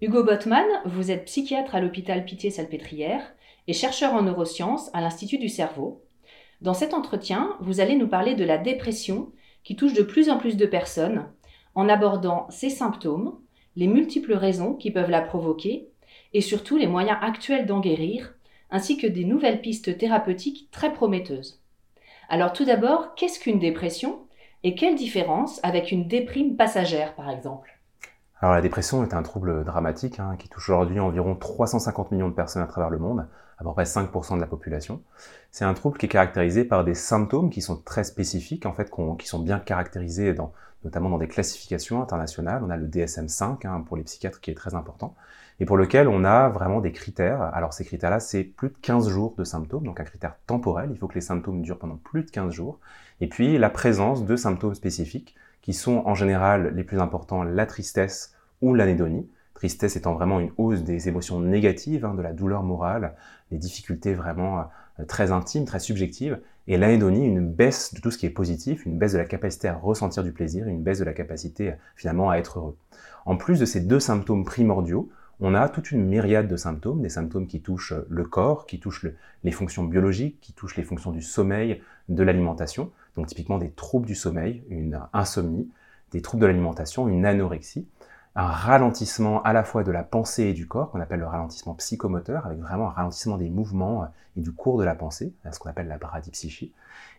[0.00, 3.34] Hugo Botman, vous êtes psychiatre à l'hôpital Pitié-Salpêtrière
[3.66, 6.04] et chercheur en neurosciences à l'Institut du cerveau.
[6.60, 9.32] Dans cet entretien, vous allez nous parler de la dépression
[9.64, 11.26] qui touche de plus en plus de personnes
[11.74, 13.40] en abordant ses symptômes,
[13.74, 15.88] les multiples raisons qui peuvent la provoquer
[16.32, 18.36] et surtout les moyens actuels d'en guérir,
[18.70, 21.60] ainsi que des nouvelles pistes thérapeutiques très prometteuses.
[22.28, 24.20] Alors tout d'abord, qu'est-ce qu'une dépression
[24.62, 27.77] et quelle différence avec une déprime passagère par exemple?
[28.40, 32.34] Alors la dépression est un trouble dramatique hein, qui touche aujourd'hui environ 350 millions de
[32.34, 33.26] personnes à travers le monde,
[33.58, 35.02] à peu près 5% de la population.
[35.50, 38.92] C'est un trouble qui est caractérisé par des symptômes qui sont très spécifiques, en fait,
[39.18, 40.52] qui sont bien caractérisés dans,
[40.84, 42.62] notamment dans des classifications internationales.
[42.64, 45.16] On a le DSM-5 hein, pour les psychiatres qui est très important,
[45.58, 47.42] et pour lequel on a vraiment des critères.
[47.42, 50.90] Alors ces critères-là, c'est plus de 15 jours de symptômes, donc un critère temporel.
[50.92, 52.78] Il faut que les symptômes durent pendant plus de 15 jours.
[53.20, 55.34] Et puis la présence de symptômes spécifiques
[55.68, 59.28] qui sont en général les plus importants la tristesse ou l'anédonie.
[59.52, 63.14] Tristesse étant vraiment une hausse des émotions négatives, hein, de la douleur morale,
[63.50, 64.60] des difficultés vraiment
[64.98, 68.86] euh, très intimes, très subjectives, et l'anédonie, une baisse de tout ce qui est positif,
[68.86, 72.30] une baisse de la capacité à ressentir du plaisir, une baisse de la capacité finalement
[72.30, 72.78] à être heureux.
[73.26, 77.10] En plus de ces deux symptômes primordiaux, on a toute une myriade de symptômes, des
[77.10, 79.06] symptômes qui touchent le corps, qui touchent
[79.44, 84.06] les fonctions biologiques, qui touchent les fonctions du sommeil, de l'alimentation, donc typiquement des troubles
[84.06, 85.68] du sommeil, une insomnie,
[86.12, 87.88] des troubles de l'alimentation, une anorexie,
[88.36, 91.74] un ralentissement à la fois de la pensée et du corps, qu'on appelle le ralentissement
[91.74, 94.06] psychomoteur, avec vraiment un ralentissement des mouvements euh,
[94.36, 96.72] et du cours de la pensée, ce qu'on appelle la bradypsychie,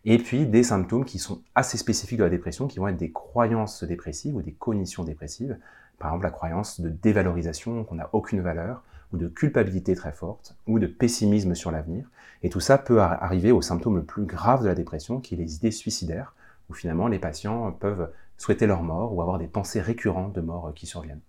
[0.06, 3.12] et puis des symptômes qui sont assez spécifiques de la dépression, qui vont être des
[3.12, 5.58] croyances dépressives ou des cognitions dépressives,
[5.98, 8.84] par exemple la croyance de dévalorisation, qu'on n'a aucune valeur,
[9.14, 12.10] ou de culpabilité très forte, ou de pessimisme sur l'avenir.
[12.44, 15.38] Et tout ça peut arriver au symptôme le plus grave de la dépression, qui est
[15.38, 16.36] les idées suicidaires,
[16.70, 20.72] où finalement les patients peuvent souhaiter leur mort ou avoir des pensées récurrentes de mort
[20.76, 21.22] qui surviennent.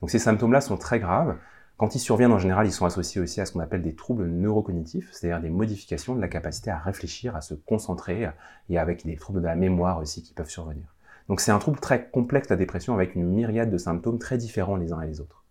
[0.00, 1.36] Donc ces symptômes-là sont très graves.
[1.76, 4.26] Quand ils surviennent, en général, ils sont associés aussi à ce qu'on appelle des troubles
[4.26, 8.28] neurocognitifs, c'est-à-dire des modifications de la capacité à réfléchir, à se concentrer,
[8.70, 10.94] et avec des troubles de la mémoire aussi qui peuvent survenir.
[11.28, 14.76] Donc c'est un trouble très complexe, la dépression, avec une myriade de symptômes très différents
[14.76, 15.44] les uns et les autres.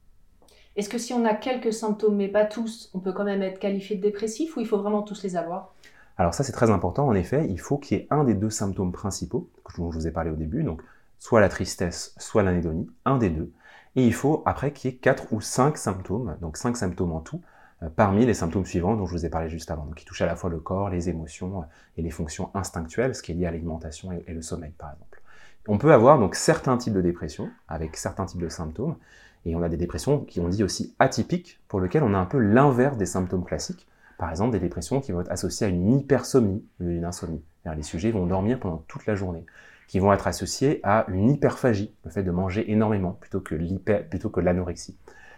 [0.76, 3.60] Est-ce que si on a quelques symptômes, mais pas tous, on peut quand même être
[3.60, 5.74] qualifié de dépressif ou il faut vraiment tous les avoir?
[6.18, 8.50] Alors ça c'est très important, en effet, il faut qu'il y ait un des deux
[8.50, 10.82] symptômes principaux, dont je vous ai parlé au début, donc
[11.20, 13.52] soit la tristesse, soit l'anédonie, un des deux.
[13.96, 17.22] Et il faut après qu'il y ait quatre ou cinq symptômes, donc cinq symptômes en
[17.22, 17.42] tout,
[17.84, 20.22] euh, parmi les symptômes suivants dont je vous ai parlé juste avant, donc qui touchent
[20.22, 21.66] à la fois le corps, les émotions euh,
[21.98, 25.22] et les fonctions instinctuelles, ce qui est lié à l'alimentation et, le sommeil par exemple.
[25.68, 28.96] On peut avoir donc certains types de dépression avec certains types de symptômes,
[29.46, 32.26] et on a des dépressions qui on dit aussi atypiques, pour lesquelles on a un
[32.26, 33.88] peu l'inverse des symptômes classiques.
[34.18, 37.44] Par exemple, des dépressions qui vont être associées à une hypersomnie une insomnie.
[37.76, 39.46] Les sujets vont dormir pendant toute la journée
[39.88, 44.08] qui vont être associés à une hyperphagie, le fait de manger énormément plutôt que l'hyper,
[44.08, 44.98] plutôt que l'anorexie,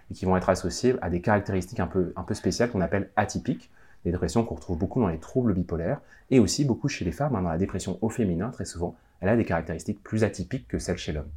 [0.09, 3.09] et qui vont être associés à des caractéristiques un peu, un peu spéciales qu'on appelle
[3.15, 3.69] atypiques,
[4.05, 6.01] des dépressions qu'on retrouve beaucoup dans les troubles bipolaires,
[6.31, 9.29] et aussi beaucoup chez les femmes, hein, dans la dépression au féminin, très souvent, elle
[9.29, 11.29] a des caractéristiques plus atypiques que celles chez l'homme.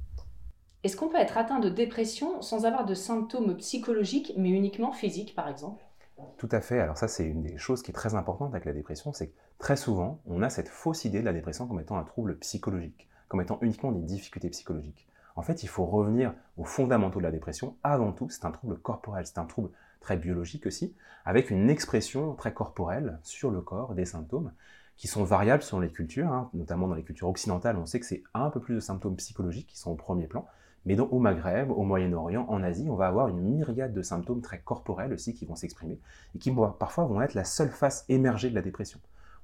[0.83, 5.35] Est-ce qu'on peut être atteint de dépression sans avoir de symptômes psychologiques, mais uniquement physiques,
[5.35, 5.85] par exemple?
[6.39, 6.81] Tout à fait.
[6.81, 9.37] Alors ça, c'est une des choses qui est très importante avec la dépression, c'est que
[9.59, 13.09] très souvent, on a cette fausse idée de la dépression comme étant un trouble psychologique,
[13.29, 15.07] comme étant uniquement des difficultés psychologiques.
[15.37, 17.77] En fait, il faut revenir aux fondamentaux de la dépression.
[17.83, 20.95] Avant tout, c'est un trouble corporel, c'est un trouble très biologique aussi,
[21.27, 24.53] avec une expression très corporelle sur le corps des symptômes
[24.97, 26.51] qui sont variables selon les cultures, hein.
[26.55, 29.67] notamment dans les cultures occidentales, on sait que c'est un peu plus de symptômes psychologiques
[29.67, 30.47] qui sont au premier plan,
[30.87, 34.41] mais donc, au Maghreb, au Moyen-Orient, en Asie, on va avoir une myriade de symptômes
[34.41, 35.99] très corporels aussi qui vont s'exprimer
[36.35, 38.99] et qui parfois vont être la seule face émergée de la dépression.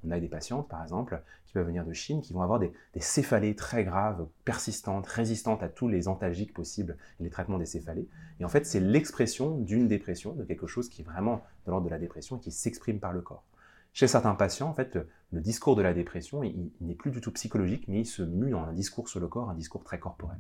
[0.04, 2.72] On a des patientes, par exemple, qui peuvent venir de Chine, qui vont avoir des,
[3.00, 8.08] céphalées très graves, persistantes, résistantes à tous les antalgiques possibles et les traitements des céphalées.
[8.38, 11.86] Et en fait, c'est l'expression d'une dépression, de quelque chose qui est vraiment de l'ordre
[11.86, 13.44] de la dépression et qui s'exprime par le corps.
[13.92, 14.98] Chez certains patients, en fait,
[15.32, 16.42] le discours de la dépression,
[16.80, 19.48] n'est plus du tout psychologique, mais il se mue dans un discours sur le corps,
[19.50, 20.38] un discours très corporel.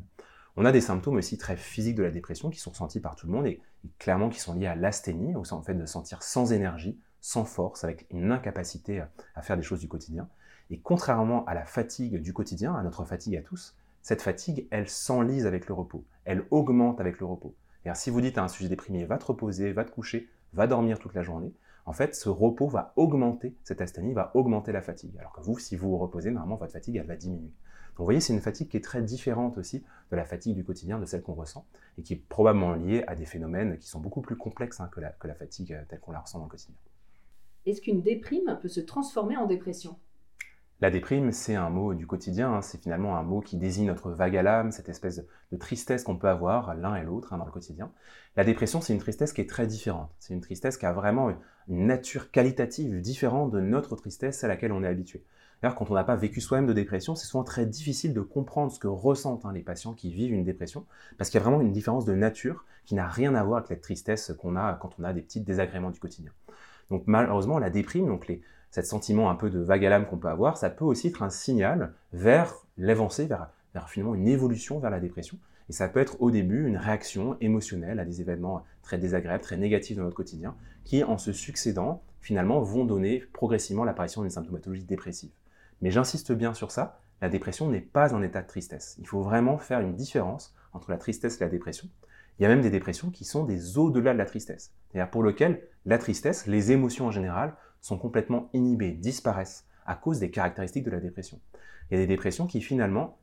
[0.56, 3.26] On a des symptômes aussi très physiques de la dépression qui sont ressentis par tout
[3.26, 3.60] le monde et,
[3.98, 7.84] clairement qui sont liés à l'asthénie, au en fait de sentir sans énergie, sans force,
[7.84, 9.02] avec une incapacité
[9.34, 10.28] à faire des choses du quotidien.
[10.70, 14.88] Et contrairement à la fatigue du quotidien, à notre fatigue à tous, cette fatigue, elle
[14.88, 17.54] s'enlise avec le repos, elle augmente avec le repos.
[17.84, 20.66] Et si vous dites à un sujet déprimé, va te reposer, va te coucher, va
[20.66, 21.52] dormir toute la journée,
[21.86, 25.16] en fait, ce repos va augmenter cette asthénie, va augmenter la fatigue.
[25.18, 27.52] Alors que vous, si vous vous reposez, normalement, votre fatigue, elle va diminuer.
[27.96, 30.64] Donc vous voyez, c'est une fatigue qui est très différente aussi de la fatigue du
[30.64, 31.66] quotidien, de celle qu'on ressent,
[31.96, 35.00] et qui est probablement liée à des phénomènes qui sont beaucoup plus complexes hein, que,
[35.00, 36.76] la, que la fatigue euh, telle qu'on la ressent dans le quotidien.
[37.64, 39.98] Est-ce qu'une déprime peut se transformer en dépression?
[40.80, 42.60] La déprime, c'est un mot du quotidien, hein.
[42.60, 46.18] c'est finalement un mot qui désigne notre vague à l'âme, cette espèce de tristesse qu'on
[46.18, 47.90] peut avoir l'un et l'autre hein, dans le quotidien.
[48.36, 50.10] La dépression, c'est une tristesse qui est très différente.
[50.18, 51.32] C'est une tristesse qui a vraiment
[51.68, 55.22] nature qualitative différente de notre tristesse à laquelle on est habitué.
[55.62, 58.70] D'ailleurs, quand on n'a pas vécu soi-même de dépression, c'est souvent très difficile de comprendre
[58.70, 60.84] ce que ressentent hein, les patients qui vivent une dépression,
[61.16, 63.70] parce qu'il y a vraiment une différence de nature qui n'a rien à voir avec
[63.70, 66.30] la tristesse qu'on a quand on a des petits désagréments du quotidien.
[66.90, 68.30] Donc malheureusement, la déprime, donc
[68.70, 71.30] sentiment un peu de vague à l'âme qu'on peut avoir, ça peut aussi être un
[71.30, 75.38] signal vers l'avancée, vers, vers finalement une évolution vers la dépression.
[75.68, 79.56] Et ça peut être au début une réaction émotionnelle à des événements très désagréables, très
[79.56, 80.54] négatifs dans notre quotidien,
[80.84, 85.30] qui en se succédant, finalement, vont donner progressivement l'apparition d'une symptomatologie dépressive.
[85.82, 88.96] Mais j'insiste bien sur ça, la dépression n'est pas un état de tristesse.
[88.98, 91.88] Il faut vraiment faire une différence entre la tristesse et la dépression.
[92.38, 94.72] Il y a même des dépressions qui sont des au-delà de la tristesse.
[94.90, 100.18] C'est-à-dire pour lesquelles la tristesse, les émotions en général, sont complètement inhibées, disparaissent à cause
[100.18, 101.40] des caractéristiques de la dépression.
[101.90, 103.16] Il y a des dépressions qui finalement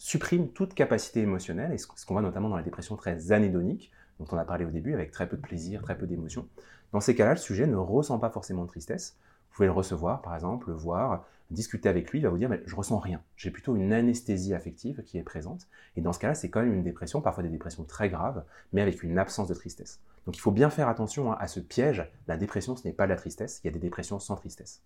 [0.00, 4.24] suppriment toute capacité émotionnelle, et ce qu'on voit notamment dans la dépression très anédonique, dont
[4.32, 6.48] on a parlé au début, avec très peu de plaisir, très peu d'émotion.
[6.92, 9.18] Dans ces cas-là, le sujet ne ressent pas forcément de tristesse.
[9.50, 12.50] Vous pouvez le recevoir, par exemple, le voir, discuter avec lui, il va vous dire
[12.64, 13.22] je ressens rien.
[13.36, 15.68] J'ai plutôt une anesthésie affective qui est présente.
[15.96, 18.42] Et dans ce cas-là, c'est quand même une dépression, parfois des dépressions très graves,
[18.72, 20.00] mais avec une absence de tristesse.
[20.24, 22.10] Donc il faut bien faire attention hein, à ce piège.
[22.26, 23.60] La dépression, ce n'est pas la tristesse.
[23.62, 24.82] Il y a des dépressions sans tristesse.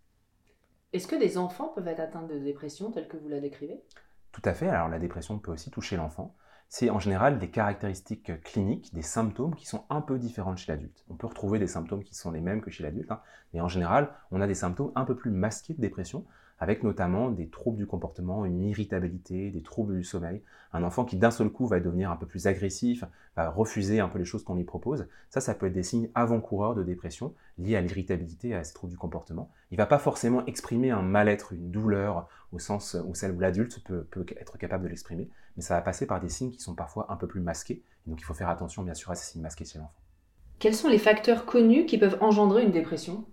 [0.93, 3.81] Est-ce que des enfants peuvent être atteints de dépression telle que vous la décrivez?
[4.35, 4.69] Tout à fait.
[4.69, 6.35] Alors la dépression peut aussi toucher l'enfant
[6.75, 11.05] c'est en général des caractéristiques cliniques, des symptômes qui sont un peu différents chez l'adulte.
[11.09, 13.21] On peut retrouver des symptômes qui sont les mêmes que chez l'adulte, hein,
[13.53, 16.25] mais en général, on a des symptômes un peu plus masqués de dépression,
[16.59, 20.43] avec notamment des troubles du comportement, une irritabilité, des troubles du sommeil.
[20.73, 23.05] Un enfant qui d'un seul coup va devenir un peu plus agressif,
[23.37, 25.07] va refuser un peu les choses qu'on lui propose.
[25.31, 28.93] Ça, ça peut être des signes avant-coureurs de dépression liés à l'irritabilité, à ces troubles
[28.93, 29.51] du comportement.
[29.71, 33.41] Il ne va pas forcément exprimer un mal-être, une douleur au sens où celle où
[33.41, 36.61] l'adulte peut, peut, être capable de l'exprimer, mais ça va passer par des signes qui
[36.61, 37.83] sont parfois un peu plus masqués.
[38.07, 39.93] donc il faut faire attention bien sûr à ces signes masqués chez l'enfant.
[40.61, 43.27] Quels sont les facteurs connus qui peuvent engendrer une dépression?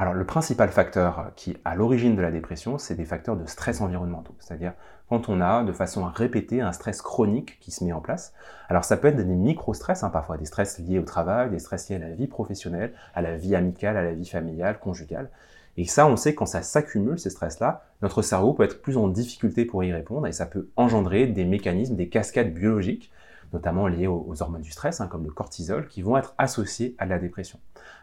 [0.00, 3.44] Alors le principal facteur qui est à l'origine de la dépression, c'est des facteurs de
[3.44, 4.72] stress environnementaux, c'est-à-dire
[5.10, 8.32] quand on a de façon répétée un stress chronique qui se met en place.
[8.70, 11.90] Alors ça peut être des micro-stress, hein, parfois des stress liés au travail, des stress
[11.90, 15.28] liés à la vie professionnelle, à la vie amicale, à la vie familiale, conjugale.
[15.76, 19.06] Et ça, on sait quand ça s'accumule, ces stress-là, notre cerveau peut être plus en
[19.06, 23.12] difficulté pour y répondre et ça peut engendrer des mécanismes, des cascades biologiques
[23.52, 27.06] notamment liées aux, hormones du stress, hein, comme le cortisol, qui vont être associées à
[27.06, 27.58] la dépression.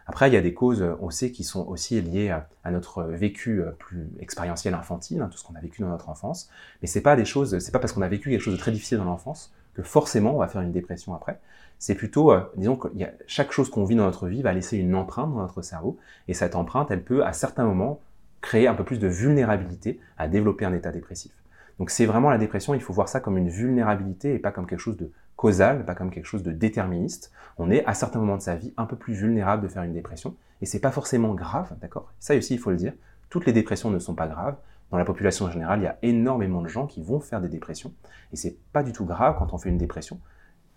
[0.05, 3.61] Après, il y a des causes, on sait, qui sont aussi liées à, notre vécu
[3.61, 6.49] euh, plus expérientiel infantile, hein, tout ce qu'on a vécu dans notre enfance.
[6.81, 8.71] Mais c'est pas des choses, c'est pas parce qu'on a vécu quelque chose de très
[8.71, 11.39] difficile dans l'enfance que forcément on va faire une dépression après.
[11.77, 12.87] C'est plutôt, euh, disons que
[13.27, 16.33] chaque chose qu'on vit dans notre vie va laisser une empreinte dans notre cerveau, et
[16.33, 17.99] cette empreinte, elle peut à certains moments
[18.41, 21.31] créer un peu plus de vulnérabilité à développer un état dépressif.
[21.79, 24.65] Donc c'est vraiment la dépression, il faut voir ça comme une vulnérabilité et pas comme
[24.65, 27.31] quelque chose de causal, pas comme quelque chose de déterministe.
[27.57, 29.93] On est à certains moments de sa vie un peu plus vulnérable de faire une
[29.93, 32.11] dépression et c'est pas forcément grave, d'accord?
[32.19, 32.93] Ça aussi il faut le dire.
[33.29, 34.57] Toutes les dépressions ne sont pas graves.
[34.89, 37.93] Dans la population générale, il y a énormément de gens qui vont faire des dépressions.
[38.31, 40.19] Et c'est pas du tout grave quand on fait une dépression.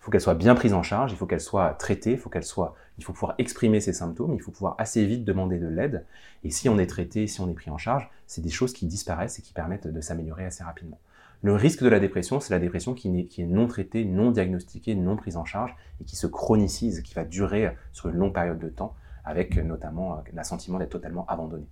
[0.01, 2.29] Il faut qu'elle soit bien prise en charge, il faut qu'elle soit traitée, il faut
[2.29, 5.67] qu'elle soit, il faut pouvoir exprimer ses symptômes, il faut pouvoir assez vite demander de
[5.67, 6.05] l'aide.
[6.43, 8.85] Et si on est traité, si on est pris en charge, c'est des choses qui
[8.85, 10.99] disparaissent et qui permettent de s'améliorer assez rapidement.
[11.43, 14.31] Le risque de la dépression, c'est la dépression qui est, qui est, non traitée, non
[14.31, 18.33] diagnostiquée, non prise en charge et qui se chronicise, qui va durer sur une longue
[18.33, 18.93] période de temps,
[19.25, 21.65] avec notamment l'assentiment d'être totalement abandonné.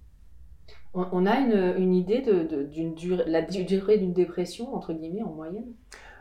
[0.93, 2.63] On a une, une idée de, de
[2.95, 5.67] durée, la durée d'une dépression, entre guillemets, en moyenne?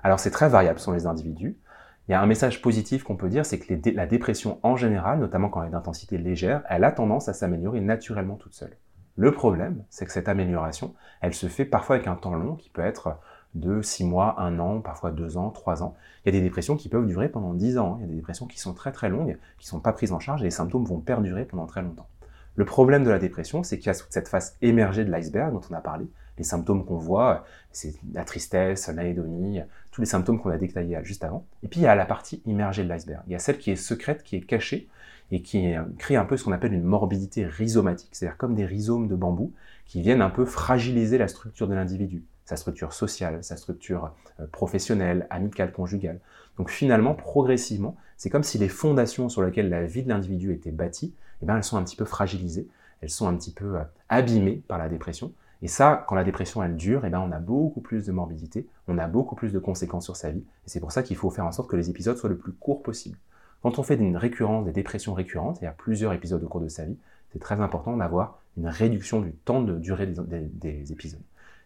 [0.03, 1.59] Alors c'est très variable sur les individus.
[2.07, 4.77] Il y a un message positif qu'on peut dire, c'est que les, la dépression en
[4.77, 8.77] général, notamment quand elle est d'intensité légère, elle a tendance à s'améliorer naturellement toute seule.
[9.17, 12.71] Le problème, c'est que cette amélioration, elle se fait parfois avec un temps long qui
[12.71, 13.19] peut être
[13.55, 15.95] de 6 mois, 1 an, parfois 2 ans, 3 ans.
[16.25, 17.97] Il y a des dépressions qui peuvent durer pendant 10 ans.
[17.99, 20.13] Il y a des dépressions qui sont très très longues, qui ne sont pas prises
[20.13, 22.09] en charge et les symptômes vont perdurer pendant très longtemps.
[22.57, 25.61] Le problème de la dépression, c'est qu'il y a cette face émergée de l'iceberg dont
[25.71, 30.51] on a parlé, les symptômes qu'on voit, c'est la tristesse, l'anédonie, tous les symptômes qu'on
[30.51, 31.47] a détaillés juste avant.
[31.63, 33.23] Et puis il y a la partie immergée de l'iceberg.
[33.27, 34.89] Il y a celle qui est secrète, qui est cachée,
[35.31, 39.09] et qui crée un peu ce qu'on appelle une morbidité rhizomatique, c'est-à-dire comme des rhizomes
[39.09, 39.53] de bambou
[39.85, 44.47] qui viennent un peu fragiliser la structure de l'individu, sa structure sociale, sa structure euh,
[44.47, 46.19] professionnelle, amicale, conjugale.
[46.57, 50.71] Donc finalement, progressivement, c'est comme si les fondations sur lesquelles la vie de l'individu était
[50.71, 51.13] bâtie,
[51.43, 52.67] eh bien, elles sont un petit peu fragilisées,
[53.03, 56.63] elles sont un petit peu euh, abîmées par la dépression, et ça, quand la dépression
[56.63, 59.59] elle dure, eh ben, on a beaucoup plus de morbidité, on a beaucoup plus de
[59.59, 60.45] conséquences sur sa vie.
[60.65, 62.53] Et c'est pour ça qu'il faut faire en sorte que les épisodes soient le plus
[62.53, 63.19] courts possible.
[63.63, 66.61] Quand on fait une récurrence, des dépressions récurrentes, il y a plusieurs épisodes au cours
[66.61, 66.97] de sa vie,
[67.33, 71.21] c'est très important d'avoir une réduction du temps de durée des, épisodes.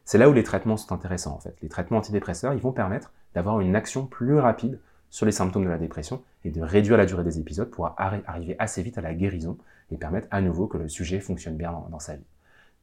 [0.04, 1.56] C'est là où les traitements sont intéressants en fait.
[1.62, 4.78] Les traitements antidépresseurs, ils vont permettre d'avoir une action plus rapide
[5.10, 8.56] sur les symptômes de la dépression et de réduire la durée des épisodes pour arriver
[8.58, 9.58] assez vite à la guérison
[9.90, 12.24] et permettre à nouveau que le sujet fonctionne bien dans sa vie.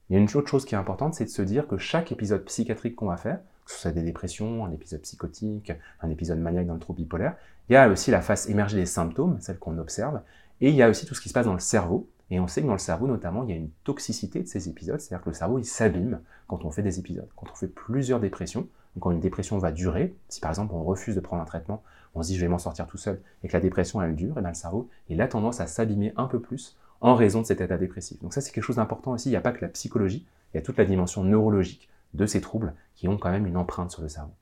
[0.09, 2.11] Il y a une autre chose qui est importante, c'est de se dire que chaque
[2.11, 5.71] épisode psychiatrique qu'on va faire, que ce soit des dépressions, un épisode psychotique,
[6.01, 7.35] un épisode maniaque dans le trouble bipolaire,
[7.69, 10.21] il y a aussi la face émergée des symptômes, celle qu'on observe,
[10.61, 12.09] et il y a aussi tout ce qui se passe dans le cerveau.
[12.31, 14.69] Et on sait que dans le cerveau, notamment, il y a une toxicité de ces
[14.69, 17.29] épisodes, c'est-à-dire que le cerveau, il s'abîme quand on fait des épisodes.
[17.35, 18.67] Quand on fait plusieurs dépressions,
[18.99, 21.83] quand une dépression va durer, si par exemple on refuse de prendre un traitement,
[22.15, 24.37] on se dit je vais m'en sortir tout seul, et que la dépression elle dure,
[24.37, 27.45] et bien le cerveau, il a tendance à s'abîmer un peu plus en raison de
[27.45, 28.21] cet état dépressif.
[28.21, 29.29] Donc ça, c'est quelque chose d'important aussi.
[29.29, 32.25] Il n'y a pas que la psychologie, il y a toute la dimension neurologique de
[32.25, 34.33] ces troubles qui ont quand même une empreinte sur le cerveau.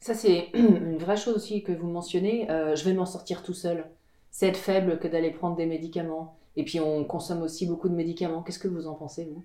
[0.00, 2.50] Ça, c'est une vraie chose aussi que vous mentionnez.
[2.50, 3.84] Euh, je vais m'en sortir tout seul.
[4.30, 6.38] C'est être faible que d'aller prendre des médicaments.
[6.56, 8.42] Et puis, on consomme aussi beaucoup de médicaments.
[8.42, 9.42] Qu'est-ce que vous en pensez, vous?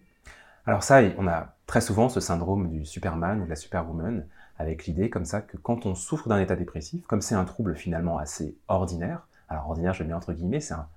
[0.67, 4.25] Alors ça, on a très souvent ce syndrome du Superman ou de la Superwoman,
[4.59, 7.73] avec l'idée comme ça que quand on souffre d'un état dépressif, comme c'est un trouble
[7.73, 10.87] finalement assez ordinaire, alors ordinaire, je le mets entre guillemets, c'est un,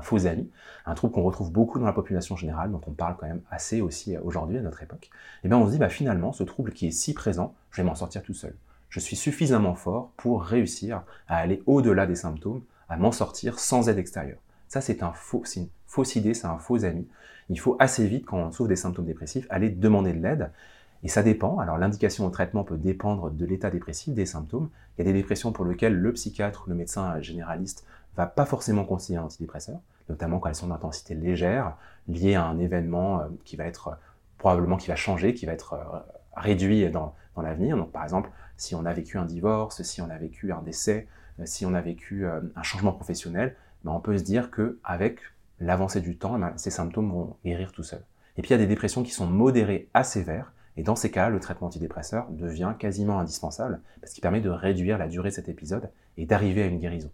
[0.00, 0.50] faux ami,
[0.86, 3.82] un trouble qu'on retrouve beaucoup dans la population générale, dont on parle quand même assez
[3.82, 6.72] aussi aujourd'hui à notre époque, et eh bien on se dit, bah finalement, ce trouble
[6.72, 8.54] qui est si présent, je vais m'en sortir tout seul.
[8.88, 13.90] Je suis suffisamment fort pour réussir à aller au-delà des symptômes, à m'en sortir sans
[13.90, 14.38] aide extérieure.
[14.68, 17.08] Ça, c'est une fausse idée, c'est un faux ami.
[17.50, 20.50] Il faut assez vite, quand on souffre des symptômes dépressifs, aller demander de l'aide.
[21.02, 21.58] Et ça dépend.
[21.58, 24.68] Alors l'indication au traitement peut dépendre de l'état dépressif, des symptômes.
[24.96, 28.44] Il y a des dépressions pour lesquelles le psychiatre ou le médecin généraliste va pas
[28.44, 31.76] forcément conseiller un antidépresseur, notamment quand elles sont d'intensité légère,
[32.08, 33.94] liées à un événement euh, qui va être euh,
[34.38, 35.98] probablement qui va changer, qui va être euh,
[36.36, 37.76] réduit dans, dans l'avenir.
[37.76, 41.06] Donc par exemple, si on a vécu un divorce, si on a vécu un décès,
[41.44, 43.54] si on a vécu un changement professionnel,
[43.88, 45.20] ben on peut se dire que avec
[45.60, 48.04] l'avancée du temps, ben ces symptômes vont guérir tout seuls.
[48.36, 51.10] Et puis il y a des dépressions qui sont modérées à sévères, et dans ces
[51.10, 55.34] cas, le traitement antidépresseur devient quasiment indispensable parce qu'il permet de réduire la durée de
[55.34, 57.10] cet épisode et d'arriver à une guérison.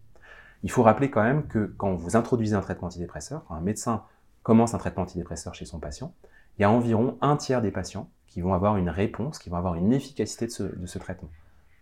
[0.62, 4.04] Il faut rappeler quand même que quand vous introduisez un traitement antidépresseur, quand un médecin
[4.43, 6.12] commence un traitement antidépresseur chez son patient,
[6.59, 9.57] il y a environ un tiers des patients qui vont avoir une réponse, qui vont
[9.57, 10.50] avoir une efficacité de
[10.87, 11.31] ce, traitement.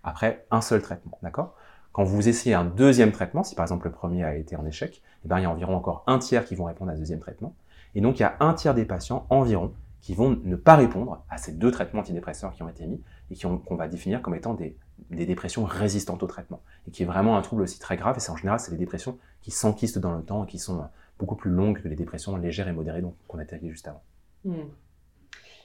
[0.05, 1.57] Après un seul traitement, d'accord?
[1.93, 5.03] Quand vous essayez un deuxième traitement, si par exemple le premier a été en échec,
[5.25, 7.21] eh bien, il y a environ encore un tiers qui vont répondre à ce deuxième
[7.21, 7.55] traitement.
[7.95, 11.23] Et donc il y a un tiers des patients environ qui vont ne pas répondre
[11.31, 14.55] à ces deux traitements antidépresseurs qui ont été mis et qu'on va définir comme étant
[14.55, 14.77] des,
[15.11, 16.61] des, dépressions résistantes au traitement.
[16.89, 18.17] Et qui est vraiment un trouble aussi très grave.
[18.17, 20.85] Et c'est en général, c'est des dépressions qui s'enquistent dans le temps et qui sont
[21.19, 24.03] beaucoup plus longues que les dépressions légères et modérées qu'on a établies juste avant.
[24.45, 24.71] Hmm.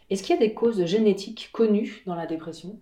[0.10, 2.80] Est-ce qu'il y a des causes génétiques connues dans la dépression?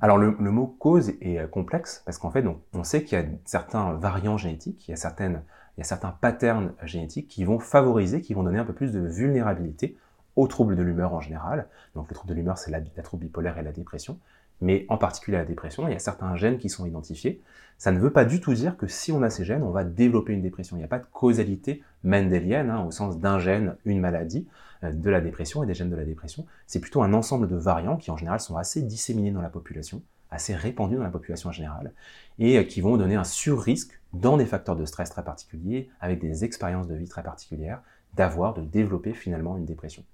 [0.00, 3.24] Alors le, mot cause est euh, complexe parce qu'en fait on sait qu'il y a
[3.44, 5.42] certains variants génétiques, il y a, certaines,
[5.82, 9.96] certains patterns génétiques qui vont favoriser, qui vont donner un peu plus de vulnérabilité
[10.36, 11.68] aux troubles de l'humeur en général.
[11.94, 14.18] Donc le trouble de l'humeur, c'est la, la trouble bipolaire et la dépression.
[14.60, 17.40] Mais en particulier la dépression, il y a certains gènes qui sont identifiés.
[17.78, 19.84] Ça ne veut pas du tout dire que si on a ces gènes, on va
[19.84, 20.76] développer une dépression.
[20.76, 24.46] Il n'y a pas de causalité mendélienne, hein, au sens d'un gène, une maladie
[24.84, 26.46] euh, de la dépression et des gènes de la dépression.
[26.66, 30.02] C'est plutôt un ensemble de variants qui en général sont assez disséminés dans la population,
[30.30, 31.92] assez répandus dans la population en général,
[32.38, 36.20] et euh, qui vont donner un sur-risque dans des facteurs de stress très particuliers, avec
[36.20, 37.80] des expériences de vie très particulières,
[38.14, 40.04] d'avoir, de développer finalement une dépression.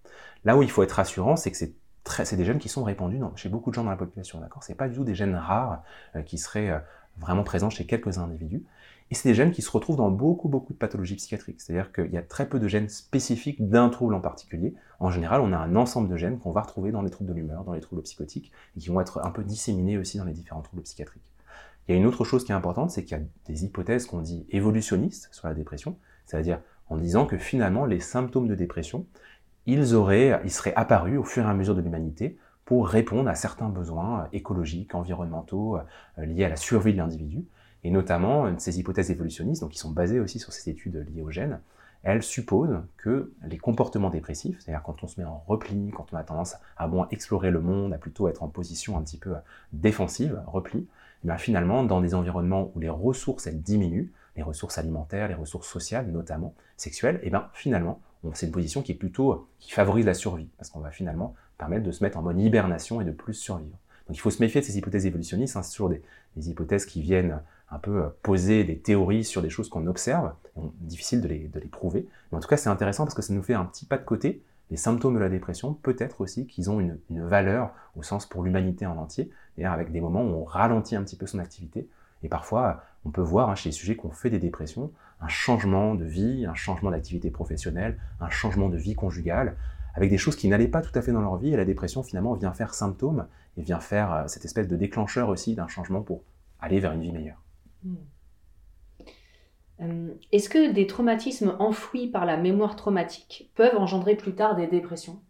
[0.44, 1.74] Là où il faut être rassurant, c'est que c'est
[2.08, 4.62] c'est des gènes qui sont répandus chez beaucoup de gens dans la population, d'accord?
[4.62, 5.82] C'est pas du tout des gènes rares
[6.14, 6.78] euh, qui seraient euh,
[7.18, 8.64] vraiment présents chez quelques individus.
[9.10, 11.60] Et c'est des gènes qui se retrouvent dans beaucoup, beaucoup de pathologies psychiatriques.
[11.60, 14.74] C'est-à-dire qu'il y a très peu de gènes spécifiques d'un trouble en particulier.
[14.98, 17.34] En général, on a un ensemble de gènes qu'on va retrouver dans les troubles de
[17.34, 20.32] l'humeur, dans les troubles psychotiques, et qui vont être un peu disséminés aussi dans les
[20.32, 21.22] différents troubles psychiatriques.
[21.86, 24.06] Il y a une autre chose qui est importante, c'est qu'il y a des hypothèses
[24.06, 25.96] qu'on dit évolutionnistes sur la dépression,
[26.26, 29.06] c'est-à-dire en disant que finalement les symptômes de dépression
[29.66, 33.34] ils, auraient, ils seraient apparus au fur et à mesure de l'humanité pour répondre à
[33.34, 35.78] certains besoins euh, écologiques, environnementaux,
[36.18, 37.44] euh, liés à la survie de l'individu.
[37.84, 41.30] Et notamment, ces hypothèses évolutionnistes, donc qui sont basées aussi sur ces études liées aux
[41.30, 41.60] gènes,
[42.02, 46.16] elles supposent que les comportements dépressifs, c'est-à-dire quand on se met en repli, quand on
[46.16, 49.30] a tendance à moins explorer le monde, à plutôt être en position un petit peu
[49.30, 49.40] euh,
[49.72, 50.86] défensive, repli,
[51.24, 55.34] et eh finalement, dans des environnements où les ressources elles diminuent, les ressources alimentaires, les
[55.34, 58.00] ressources sociales, notamment sexuelles, et eh bien finalement,
[58.32, 61.84] c'est une position qui est plutôt qui favorise la survie, parce qu'on va finalement permettre
[61.84, 63.78] de se mettre en mode hibernation et de plus survivre.
[64.06, 66.02] Donc il faut se méfier de ces hypothèses évolutionnistes, hein, c'est toujours des,
[66.36, 70.32] hypothèses qui viennent un peu euh, poser des théories sur des choses qu'on observe,
[70.80, 73.32] difficile de les, de les prouver, mais en tout cas c'est intéressant parce que ça
[73.32, 76.70] nous fait un petit pas de côté, les symptômes de la dépression, peut-être aussi qu'ils
[76.70, 80.42] ont une, une, valeur au sens pour l'humanité en entier, d'ailleurs avec des moments où
[80.42, 81.88] on ralentit un petit peu son activité,
[82.22, 85.28] et parfois on peut voir hein, chez les sujets qui ont fait des dépressions, un
[85.28, 89.56] changement de vie, un changement d'activité professionnelle, un changement de vie conjugale,
[89.94, 92.02] avec des choses qui n'allaient pas tout à fait dans leur vie, et la dépression
[92.02, 96.02] finalement vient faire symptôme, et vient faire euh, cette espèce de déclencheur aussi d'un changement
[96.02, 96.22] pour
[96.60, 97.42] aller vers une vie meilleure.
[97.82, 97.94] Hmm.
[99.80, 104.66] Euh, est-ce que des traumatismes enfouis par la mémoire traumatique peuvent engendrer plus tard des
[104.66, 105.20] dépressions?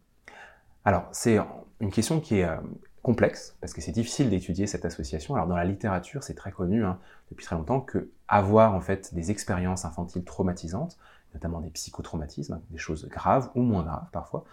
[0.85, 1.39] Alors, c'est
[1.81, 2.57] une question qui est euh,
[3.07, 5.37] complexe, parce que c'est difficile d'étudier cette association.
[5.37, 6.99] Alors dans la littérature, c'est très connu hein,
[7.31, 10.99] depuis très longtemps que avoir en fait des expériences infantiles traumatisantes,
[11.33, 14.45] notamment des psychotraumatismes, des choses graves ou moins graves parfois,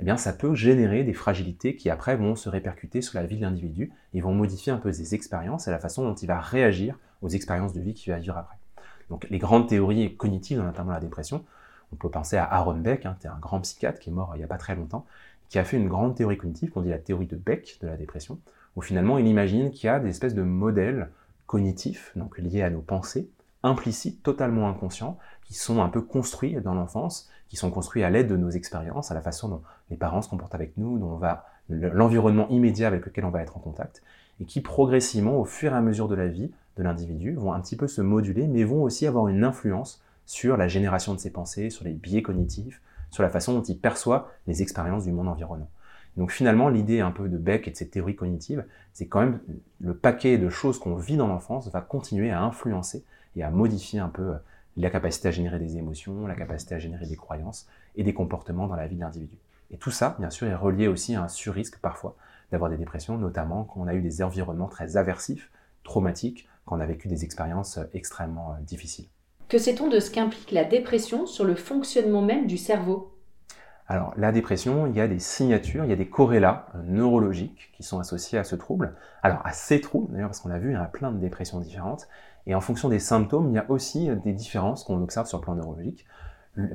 [0.00, 3.38] eh bien ça peut générer des fragilités qui après vont se répercuter sur la vie
[3.38, 6.40] de l'individu et vont modifier un peu ses expériences et la façon dont il va
[6.40, 8.58] réagir aux expériences de vie qu'il va vivre après.
[9.08, 11.42] Donc les grandes théories cognitives, notamment la dépression,
[11.90, 14.44] on peut penser à Aaron Beck, hein, un grand psychiatre qui est mort il n'y
[14.44, 15.06] a pas très longtemps,
[15.48, 17.96] qui a fait une grande théorie cognitive, qu'on dit la théorie de Beck de la
[17.96, 18.38] dépression,
[18.76, 21.10] où finalement il imagine qu'il y a des espèces de modèles
[21.46, 23.30] cognitifs, donc liés à nos pensées,
[23.62, 28.28] implicites, totalement inconscients, qui sont un peu construits dans l'enfance, qui sont construits à l'aide
[28.28, 30.98] de nos expériences, à la façon dont les parents se comportent avec nous,
[31.68, 34.02] l'environnement immédiat avec lequel on va être en contact,
[34.40, 37.60] et qui progressivement, au fur et à mesure de la vie de l'individu, vont un
[37.60, 41.30] petit peu se moduler, mais vont aussi avoir une influence sur la génération de ses
[41.30, 42.80] pensées, sur les biais cognitifs,
[43.14, 45.68] sur la façon dont il perçoit les expériences du monde environnant.
[46.16, 49.40] Donc finalement, l'idée un peu de Beck et de cette théorie cognitive, c'est quand même
[49.80, 53.04] le paquet de choses qu'on vit dans l'enfance va continuer à influencer
[53.36, 54.36] et à modifier un peu euh,
[54.76, 58.66] la capacité à générer des émotions, la capacité à générer des croyances et des comportements
[58.66, 59.36] dans la vie de l'individu.
[59.70, 62.16] Et tout ça, bien sûr, est relié aussi à un surrisque parfois
[62.50, 65.50] d'avoir des dépressions, notamment quand on a eu des environnements très aversifs,
[65.84, 69.06] traumatiques, quand on a vécu des expériences euh, extrêmement euh, difficiles.
[69.48, 73.10] Que sait-on de ce qu'implique la dépression sur le fonctionnement même du cerveau?
[73.86, 77.70] Alors, la dépression, il y a des signatures, il y a des corrélats euh, neurologiques
[77.76, 78.94] qui sont associés à ce trouble.
[79.22, 81.60] Alors, à ces troubles, d'ailleurs, parce qu'on l'a vu, il y a plein de dépressions
[81.60, 82.08] différentes.
[82.46, 85.38] Et en fonction des symptômes, il y a aussi euh, des différences qu'on observe sur
[85.38, 86.06] le plan neurologique.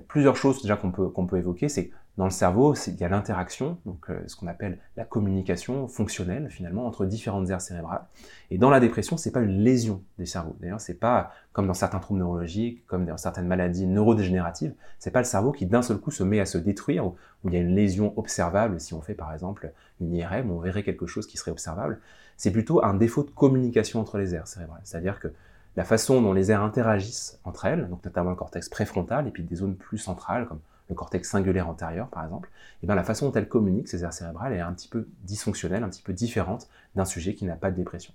[0.09, 3.07] Plusieurs choses déjà qu'on peut, qu'on peut évoquer, c'est dans le cerveau, il y a
[3.07, 8.03] l'interaction, donc euh, ce qu'on appelle la communication fonctionnelle finalement entre différentes aires cérébrales.
[8.51, 10.53] Et dans la dépression, c'est pas une lésion des cerveaux.
[10.59, 15.19] D'ailleurs, c'est pas comme dans certains troubles neurologiques, comme dans certaines maladies neurodégénératives, c'est pas
[15.19, 17.61] le cerveau qui d'un seul coup se met à se détruire où, il y a
[17.61, 18.81] une lésion observable.
[18.81, 22.01] Si on fait par exemple une IRM, on verrait quelque chose qui serait observable.
[22.35, 24.81] C'est plutôt un défaut de communication entre les aires cérébrales.
[24.83, 25.29] C'est-à-dire que
[25.77, 29.43] la façon dont les aires interagissent entre elles, donc notamment le cortex préfrontal et puis
[29.43, 32.49] des zones plus centrales comme le cortex singulaire antérieur par exemple,
[32.83, 35.83] et bien la façon dont elle communique, ces aires cérébrales, est un petit peu dysfonctionnelle,
[35.83, 38.13] un petit peu différente d'un sujet qui n'a pas de dépression.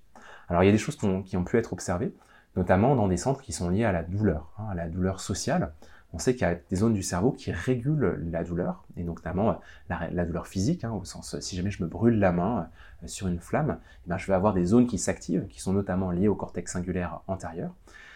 [0.48, 2.14] Alors il y a des choses qui ont, pu être observées,
[2.56, 5.72] notamment dans des centres qui sont liés à la douleur, hein, à la douleur sociale.
[6.12, 9.58] On sait qu'il y a des zones du cerveau qui régulent la douleur, et notamment
[9.88, 12.68] la, douleur physique, hein, au sens si jamais je me brûle la main
[13.02, 16.12] euh, sur une flamme, eh je vais avoir des zones qui s'activent, qui sont notamment
[16.12, 17.74] liées au cortex singulaire antérieur.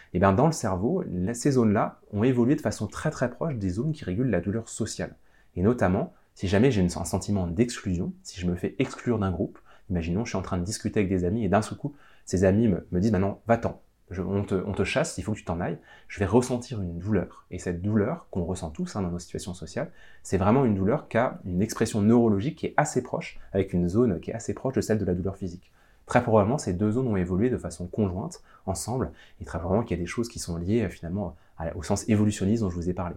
[0.09, 3.57] Et eh bien dans le cerveau, ces zones-là ont évolué de façon très très proche
[3.57, 5.17] des zones qui régulent la douleur sociale.
[5.55, 9.59] Et notamment, si jamais j'ai un sentiment d'exclusion, si je me fais exclure d'un groupe,
[9.91, 11.95] imaginons je suis en train de discuter avec des amis et d'un seul coup,
[12.25, 13.83] ces amis me, disent maintenant va-t'en,
[14.17, 17.45] on, te, chasse, il faut que tu t'en ailles, je vais ressentir une douleur.
[17.51, 19.91] Et cette douleur, qu'on ressent tous hein, dans nos situations sociales,
[20.23, 23.89] c'est vraiment une douleur qui a une expression neurologique qui est assez proche, avec une
[23.89, 25.71] zone qui est assez proche de celle de la douleur physique.
[26.09, 29.97] Très probablement, ces deux zones ont évolué de façon conjointe, ensemble, et très probablement qu'il
[29.97, 31.37] y a des choses qui sont liées euh, finalement
[31.75, 33.15] au sens évolutionniste dont je vous ai parlé.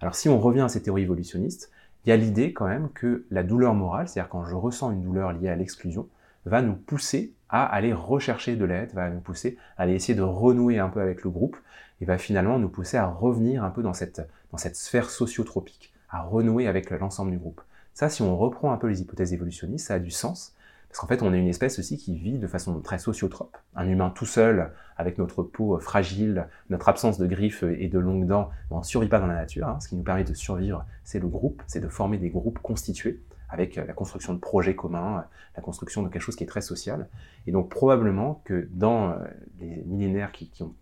[0.00, 1.70] Alors si on revient à ces théories évolutionnistes,
[2.04, 5.02] il y a l'idée quand même que la douleur morale, c'est-à-dire quand je ressens une
[5.02, 6.06] douleur liée à l'exclusion,
[6.44, 10.22] va nous pousser à aller rechercher de l'aide, va nous pousser à aller essayer de
[10.22, 11.56] renouer un peu avec le groupe,
[12.02, 15.94] et va finalement nous pousser à revenir un peu dans cette, dans cette sphère sociotropique,
[16.10, 17.62] à renouer avec l'ensemble du groupe.
[17.94, 20.54] Ça, si on reprend un peu les hypothèses évolutionnistes, ça a du sens,
[20.94, 23.56] parce qu'en fait, on est une espèce aussi qui vit de façon très sociotrope.
[23.74, 28.28] Un humain tout seul, avec notre peau fragile, notre absence de griffes et de longues
[28.28, 29.66] dents, on ne survit pas dans la nature.
[29.66, 29.80] Hein.
[29.80, 33.20] Ce qui nous permet de survivre, c'est le groupe, c'est de former des groupes constitués
[33.48, 35.22] avec euh, la construction de projets communs, euh,
[35.56, 37.08] la construction de quelque chose qui est très social.
[37.48, 39.16] Et donc probablement que dans euh,
[39.58, 40.76] les millénaires qui, ont,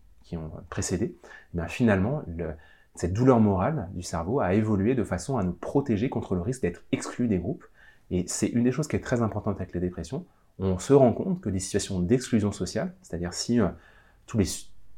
[0.69, 1.17] précédé,
[1.57, 2.23] eh finalement,
[2.97, 6.61] cette douleur morale du cerveau a évolué de façon à nous protéger contre le risque
[6.61, 7.65] d'être exclu des groupes.
[8.13, 10.25] Et c'est une des choses qui est très importante avec les dépressions.
[10.59, 13.59] On se rend compte que des situations d'exclusion sociale, c'est-à-dire si
[14.35, 14.45] les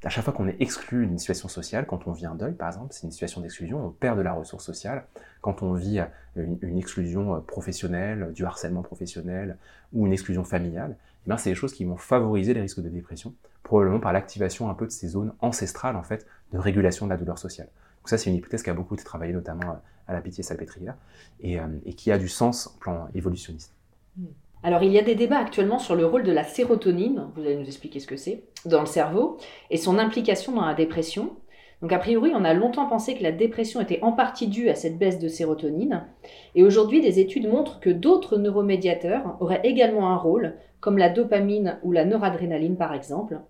[0.05, 2.69] à chaque fois qu'on est exclu d'une situation sociale, quand on vit un deuil par
[2.69, 5.07] exemple, c'est une situation d'exclusion, on perd de la ressource sociale.
[5.41, 9.57] Quand on vit euh, une, exclusion euh, professionnelle, du harcèlement professionnel
[9.93, 10.97] ou une exclusion familiale,
[11.27, 14.75] eh c'est des choses qui vont favoriser les risques de dépression, probablement par l'activation un
[14.75, 17.69] peu de ces zones ancestrales en fait de régulation de la douleur sociale.
[18.03, 20.43] Donc ça c'est une hypothèse qui a beaucoup été travaillée notamment euh, à la pitié
[20.43, 20.97] salpêtrière
[21.41, 23.75] et, et qui a du sens en plan évolutionniste.
[24.17, 24.27] Hmm.
[24.65, 27.57] Alors il y a des débats actuellement sur le rôle de la sérotonine, vous allez
[27.57, 29.37] nous expliquer ce que c'est, dans le cerveau,
[29.71, 31.37] et son implication dans la dépression.
[31.83, 34.75] Donc a priori, on a longtemps pensé que la dépression était en partie due à
[34.75, 36.07] cette baisse de sérotonine,
[36.55, 41.79] et aujourd'hui des études montrent que d'autres neuromédiateurs auraient également un rôle, comme la dopamine
[41.83, 43.41] ou la noradrénaline par exemple.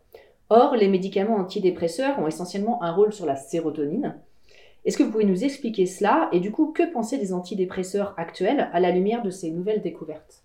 [0.51, 4.17] Or, les médicaments antidépresseurs ont essentiellement un rôle sur la sérotonine.
[4.85, 8.69] Est-ce que vous pouvez nous expliquer cela, et du coup, que penser des antidépresseurs actuels
[8.73, 10.45] à la lumière de ces nouvelles découvertes?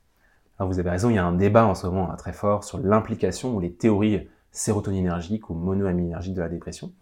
[0.60, 2.80] Vous avez raison, il y a un débat en ce moment hein, très fort sur
[2.80, 6.94] l'implication ou les théories sérotoninergiques ou monoaminergiques de la dépression.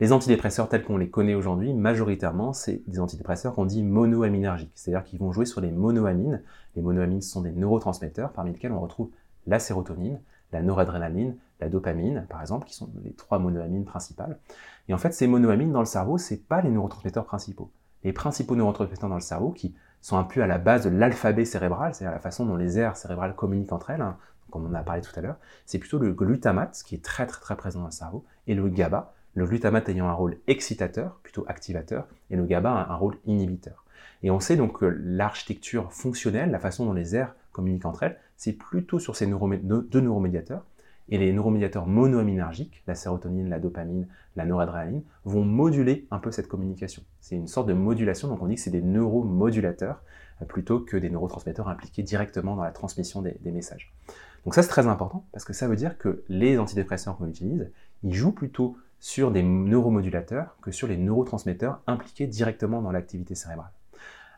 [0.00, 5.04] Les antidépresseurs tels qu'on les connaît aujourd'hui, majoritairement, c'est des antidépresseurs qu'on dit monoaminergiques, c'est-à-dire
[5.04, 6.42] qu'ils vont jouer sur les monoamines.
[6.74, 9.10] Les monoamines sont des neurotransmetteurs parmi lesquels on retrouve
[9.46, 10.18] la sérotonine,
[10.52, 14.38] la noradrénaline, la dopamine, par exemple, qui sont les trois monoamines principales.
[14.88, 17.70] Et en fait, ces monoamines dans le cerveau, c'est pas les neurotransmetteurs principaux.
[18.02, 21.44] Les principaux neurotransmetteurs dans le cerveau, qui sont un peu à la base de l'alphabet
[21.44, 24.16] cérébral, c'est-à-dire la façon dont les aires cérébrales communiquent entre elles, hein,
[24.50, 25.36] comme on en a parlé tout à l'heure,
[25.66, 28.68] c'est plutôt le glutamate qui est très très très présent dans le cerveau, et le
[28.68, 33.16] GABA, le glutamate ayant un rôle excitateur, plutôt activateur, et le GABA un, un rôle
[33.26, 33.84] inhibiteur.
[34.22, 38.18] Et on sait donc que l'architecture fonctionnelle, la façon dont les aires communiquent entre elles,
[38.36, 40.64] c'est plutôt sur ces deux neuromédiateurs,
[41.10, 46.46] et les neuromédiateurs monoaminergiques, la sérotonine, la dopamine, la noradrénaline, vont moduler un peu cette
[46.46, 47.02] communication.
[47.20, 50.02] C'est une sorte de modulation, donc on dit que c'est des neuromodulateurs
[50.40, 53.92] euh, plutôt que des neurotransmetteurs impliqués directement dans la transmission des, messages.
[54.44, 57.70] Donc ça c'est très important parce que ça veut dire que les antidépresseurs qu'on utilise,
[58.04, 63.72] ils jouent plutôt sur des neuromodulateurs que sur les neurotransmetteurs impliqués directement dans l'activité cérébrale.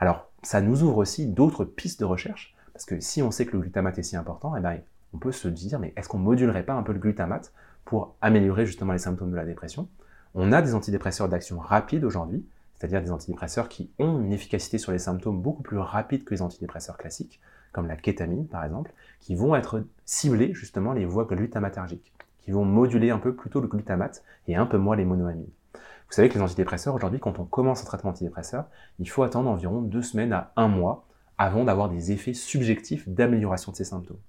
[0.00, 3.52] Alors ça nous ouvre aussi d'autres pistes de recherche parce que si on sait que
[3.52, 4.80] le glutamate est si important, eh bien,
[5.14, 7.52] on peut se dire, mais est-ce qu'on modulerait pas un peu le glutamate
[7.84, 9.86] pour améliorer justement les symptômes de la dépression?
[10.34, 14.90] On a des antidépresseurs d'action rapide aujourd'hui, c'est-à-dire des antidépresseurs qui ont une efficacité sur
[14.90, 17.40] les symptômes beaucoup plus rapide que les antidépresseurs classiques,
[17.70, 22.64] comme la kétamine par exemple, qui vont être ciblés justement les voies glutamatergiques, qui vont
[22.64, 25.46] moduler un peu plutôt le glutamate et un peu moins les monoamines.
[25.72, 28.64] Vous savez que les antidépresseurs, aujourd'hui, quand on commence un traitement antidépresseur,
[28.98, 31.06] il faut attendre environ deux semaines à un mois
[31.42, 34.20] avant d'avoir des effets subjectifs d'amélioration de ces symptômes.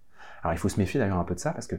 [0.42, 1.76] Alors il faut se méfier d'ailleurs un peu de ça parce que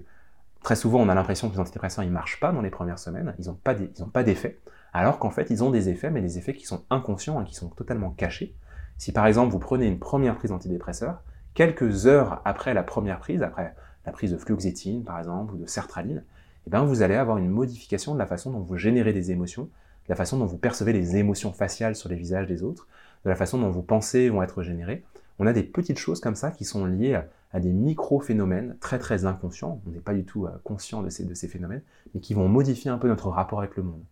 [0.62, 3.34] très souvent on a l'impression que les antidépresseurs ils marchent pas dans les premières semaines,
[3.40, 3.58] ils n'ont
[4.06, 4.60] pas d'effet,
[4.92, 7.56] alors qu'en fait ils ont des effets, mais des effets qui sont inconscients et qui
[7.56, 8.54] sont totalement cachés.
[8.96, 11.20] Si par exemple vous prenez une première prise d'antidépresseur,
[11.54, 13.74] quelques heures après la première prise, après
[14.06, 16.22] la prise de fluoxétine par exemple ou de sertraline,
[16.68, 19.64] eh bien vous allez avoir une modification de la façon dont vous générez des émotions,
[19.64, 22.86] de la façon dont vous percevez les émotions faciales sur les visages des autres,
[23.24, 25.02] de la façon dont vos pensées vont être générées.
[25.38, 27.20] On a des petites choses comme ça qui sont liées
[27.52, 31.24] à des micro-phénomènes très très inconscients, on n'est pas du tout euh, conscient de ces,
[31.24, 34.02] de ces phénomènes, mais qui vont modifier un peu notre rapport avec le monde.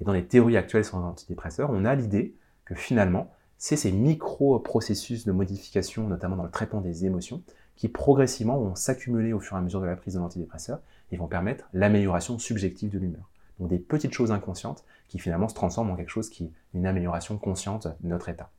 [0.00, 2.34] Et dans les théories actuelles sur les antidépresseurs, on a l'idée
[2.64, 7.42] que finalement, c'est ces micro-processus de modification, notamment dans le traitement des émotions,
[7.76, 11.16] qui progressivement vont s'accumuler au fur et à mesure de la prise de l'antidépresseur et
[11.16, 13.28] vont permettre l'amélioration subjective de l'humeur.
[13.58, 16.86] Donc des petites choses inconscientes qui finalement se transforment en quelque chose qui est une
[16.86, 18.50] amélioration consciente de notre état.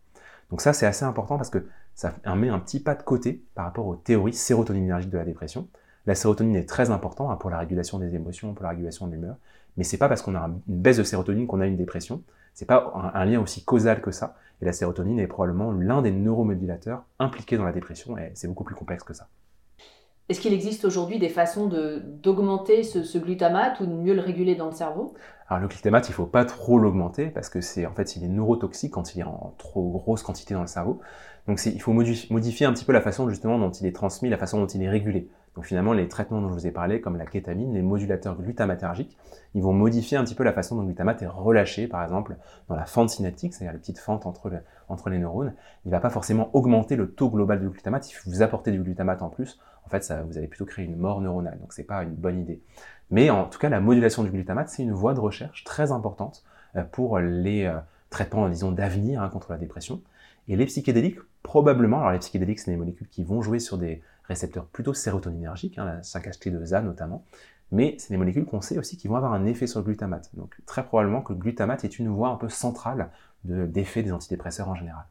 [0.49, 1.65] Donc ça, c'est assez important parce que
[1.95, 5.67] ça met un petit pas de côté par rapport aux théories sérotoninergiques de la dépression.
[6.05, 9.13] La sérotonine est très importante hein, pour la régulation des émotions, pour la régulation de
[9.13, 9.37] l'humeur,
[9.77, 12.21] mais c'est pas parce qu'on a une baisse de sérotonine qu'on a une dépression.
[12.53, 14.35] C'est pas un, un, lien aussi causal que ça.
[14.61, 18.63] Et la sérotonine est probablement l'un des neuromodulateurs impliqués dans la dépression, et c'est beaucoup
[18.63, 19.27] plus complexe que ça.
[20.27, 24.55] Est-ce qu'il existe aujourd'hui des façons d'augmenter ce, ce, glutamate ou de mieux le réguler
[24.55, 25.13] dans le cerveau?
[25.47, 28.23] Alors le glutamate, il ne faut pas trop l'augmenter parce que c'est en fait il
[28.23, 30.99] est neurotoxique quand il est en trop grosse quantité dans le cerveau.
[31.47, 34.37] Donc il faut modifier un petit peu la façon justement dont il est transmis, la
[34.37, 35.29] façon dont il est régulé.
[35.55, 39.15] Donc finalement les traitements dont je vous ai parlé, comme la kétamine, les modulateurs glutamatergiques,
[39.53, 42.35] ils vont modifier un petit peu la façon dont le glutamate est relâché, par exemple
[42.67, 45.53] dans la fente synaptique, c'est-à-dire les petites fentes entre, le, entre les neurones.
[45.85, 48.81] Il ne va pas forcément augmenter le taux global du glutamate, faut vous apporter du
[48.81, 51.59] glutamate en plus en fait, vous allez plutôt créer une mort neuronale.
[51.59, 52.61] Donc, c'est pas une bonne idée.
[53.11, 56.43] Mais en tout cas, la modulation du glutamate, c'est une voie de recherche très importante
[56.75, 57.71] euh, pour les
[58.15, 60.01] traitements, disons, d'avenir hein, contre la dépression.
[60.47, 64.01] Et les psychédéliques, probablement, alors les psychédéliques, c'est des molécules qui vont jouer sur des
[64.23, 67.25] récepteurs plutôt sérotoninergiques, hein, la 5-HT2A notamment,
[67.71, 70.29] mais c'est des molécules qu'on sait aussi qui vont avoir un effet sur le glutamate.
[70.35, 73.11] Donc très probablement que le glutamate est une voie un peu centrale
[73.43, 75.05] d'effet des antidépresseurs en général.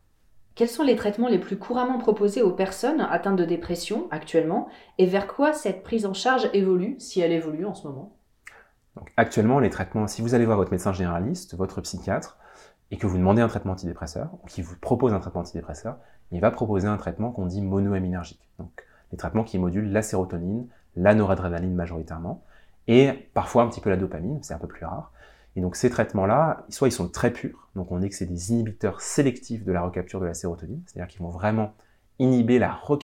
[0.54, 5.06] Quels sont les traitements les plus couramment proposés aux personnes atteintes de dépression actuellement et
[5.06, 8.16] vers quoi cette prise en charge évolue, si elle évolue en ce moment?
[8.96, 12.38] Donc, Actuellement, les traitements, si vous allez voir votre médecin généraliste, votre psychiatre,
[12.90, 15.96] et que vous demandez un traitement antidépresseur, ou qu'il vous propose un traitement antidépresseur,
[16.32, 18.48] il va proposer un traitement qu'on dit monoaminergique.
[18.58, 20.66] Donc les traitements qui modulent la sérotonine,
[20.96, 22.42] la noradrénaline majoritairement,
[22.86, 25.12] et parfois un petit peu la dopamine, c'est un peu plus rare.
[25.56, 28.50] Et donc ces traitements-là, soit ils sont très purs, donc on dit que c'est des
[28.52, 31.72] inhibiteurs sélectifs de la recapture de la sérotonine, c'est-à-dire qu'ils vont vraiment
[32.18, 33.03] inhiber la recapture.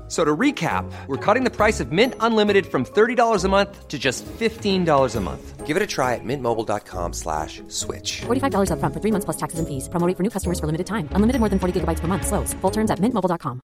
[0.11, 3.97] So to recap, we're cutting the price of Mint Unlimited from $30 a month to
[3.97, 5.65] just $15 a month.
[5.65, 8.23] Give it a try at mintmobile.com slash switch.
[8.27, 9.87] $45 up front for three months plus taxes and fees.
[9.87, 11.07] Promo for new customers for limited time.
[11.15, 12.27] Unlimited more than 40 gigabytes per month.
[12.27, 12.53] Slows.
[12.59, 13.61] Full terms at mintmobile.com.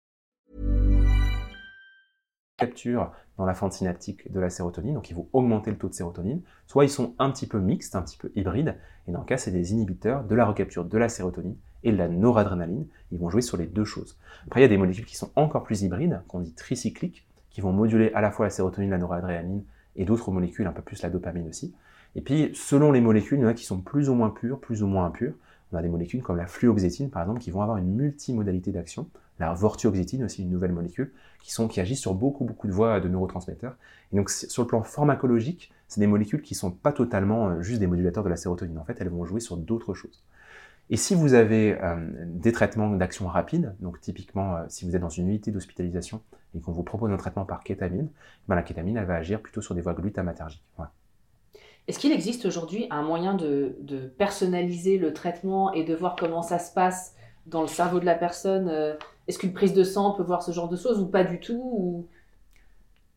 [2.57, 5.93] Capture dans la fente synaptique de la sérotonine, donc ils vont augmenter le taux de
[5.93, 6.41] sérotonine.
[6.65, 8.77] Soit ils sont un petit peu mixtes, un petit peu hybrides,
[9.07, 12.07] et dans le cas, c'est des inhibiteurs de la recapture de la sérotonine et la
[12.07, 12.85] noradrénaline.
[13.11, 14.17] Ils vont jouer sur les deux choses.
[14.47, 17.61] Après, il y a des molécules qui sont encore plus hybrides, qu'on dit tricycliques, qui
[17.61, 19.63] vont moduler à la fois la sérotonine, la noradrénaline
[19.95, 21.73] et d'autres molécules, un peu plus la dopamine aussi.
[22.15, 24.59] Et puis, selon les molécules, il y en a qui sont plus ou moins pures,
[24.59, 25.33] plus ou moins impures.
[25.71, 29.07] On a des molécules comme la fluoxétine, par exemple, qui vont avoir une multimodalité d'action.
[29.39, 32.99] La vortioxétine, aussi une nouvelle molécule, qui, sont, qui agissent sur beaucoup, beaucoup de voies
[32.99, 33.75] de neurotransmetteurs.
[34.11, 37.61] Et donc, sur le plan pharmacologique, c'est des molécules qui ne sont pas totalement euh,
[37.61, 38.77] juste des modulateurs de la sérotonine.
[38.77, 40.23] En fait, elles vont jouer sur d'autres choses.
[40.89, 45.01] Et si vous avez euh, des traitements d'action rapide, donc typiquement euh, si vous êtes
[45.01, 46.21] dans une unité d'hospitalisation
[46.53, 48.09] et qu'on vous propose un traitement par kétamine,
[48.47, 50.63] ben, la kétamine elle va agir plutôt sur des voies glutamatergiques.
[51.87, 53.75] Est-ce qu'il existe aujourd'hui un moyen de,
[54.17, 57.15] personnaliser le traitement et de voir comment ça se passe
[57.47, 58.69] dans le cerveau de la personne?
[58.69, 58.95] Euh,
[59.27, 61.61] Est-ce qu'une prise de sang peut voir ce genre de choses ou pas du tout
[61.61, 62.07] ou...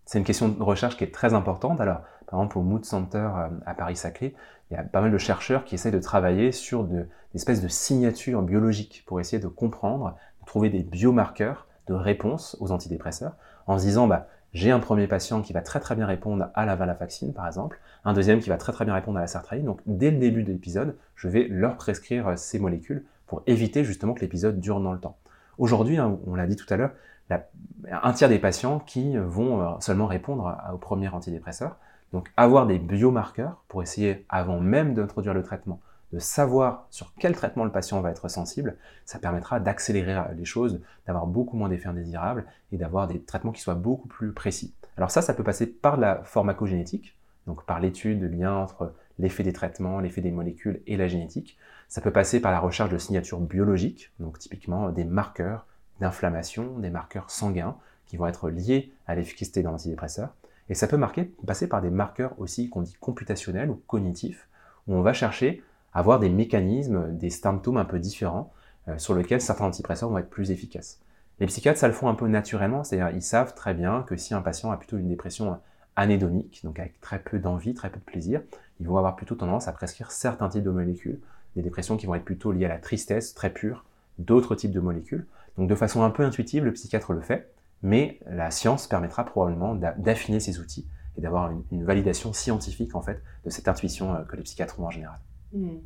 [0.05, 1.81] C'est une question de recherche qui est très importante.
[1.81, 3.29] Alors, par exemple, au Mood Center
[3.65, 4.35] à Paris-Saclay,
[4.71, 7.63] il y a pas mal de chercheurs qui essaient de travailler sur de, des espèces
[7.63, 13.37] de signatures biologiques pour essayer de comprendre, de trouver des biomarqueurs de réponse aux antidépresseurs,
[13.67, 16.65] en se disant, bah, j'ai un premier patient qui va très très bien répondre à
[16.65, 19.65] la valaflaxine, par exemple, un deuxième qui va très très bien répondre à la sertraline.
[19.65, 24.15] Donc, dès le début de l'épisode, je vais leur prescrire ces molécules pour éviter justement
[24.15, 25.17] que l'épisode dure dans le temps.
[25.59, 26.93] Aujourd'hui, hein, on l'a dit tout à l'heure,
[27.31, 31.77] un tiers des patients qui vont euh, seulement répondre au premier antidépresseur.
[32.13, 35.81] Donc avoir des biomarqueurs pour essayer, avant même d'introduire le traitement,
[36.13, 40.81] de savoir sur quel traitement le patient va être sensible, ça permettra d'accélérer les choses,
[41.07, 44.75] d'avoir beaucoup moins d'effets indésirables et d'avoir des traitements qui soient beaucoup plus précis.
[44.97, 47.17] Alors ça, ça peut passer par la pharmacogénétique,
[47.49, 51.59] donc par l'étude du lien entre l'effet des traitements, l'effet des molécules et la génétique.
[51.89, 55.67] Ça peut passer par la recherche de signatures biologiques, donc typiquement des marqueurs
[56.01, 57.77] d'inflammation, des marqueurs sanguins
[58.07, 60.35] qui vont être liés à l'efficacité d'un antidépresseur.
[60.69, 61.01] Et ça peut
[61.47, 64.49] passer par des marqueurs aussi qu'on dit computationnels ou cognitifs,
[64.87, 68.53] où on va chercher à avoir des mécanismes, des symptômes un peu différents
[68.89, 71.01] euh, sur lesquels certains antidépresseurs vont être plus efficaces.
[71.41, 74.35] Les psychiatres, ça le font un peu naturellement, c'est-à-dire ils savent très bien que si
[74.35, 75.59] un patient a plutôt une dépression
[75.97, 78.43] anédonique, donc avec très peu d'envie, très peu de plaisir,
[78.81, 81.21] ils vont avoir plutôt tendance à prescrire certains types de molécules,
[81.57, 83.85] des dépressions qui vont être plutôt liées à la tristesse très pure,
[84.19, 85.27] d'autres types de molécules.
[85.59, 89.75] Donc de façon un peu intuitive, le psychiatre le fait, mais la science permettra probablement
[89.75, 94.37] d'affiner ces outils et d'avoir une, validation scientifique en fait de cette intuition euh, que
[94.37, 95.19] les psychiatres ont en général.
[95.53, 95.79] Hmm.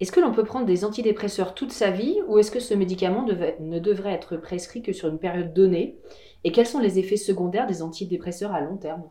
[0.00, 3.26] Est-ce que l'on peut prendre des antidépresseurs toute sa vie ou est-ce que ce médicament
[3.26, 5.98] ne devrait être prescrit que sur une période donnée?
[6.44, 9.02] Et quels sont les effets secondaires des antidépresseurs à long terme?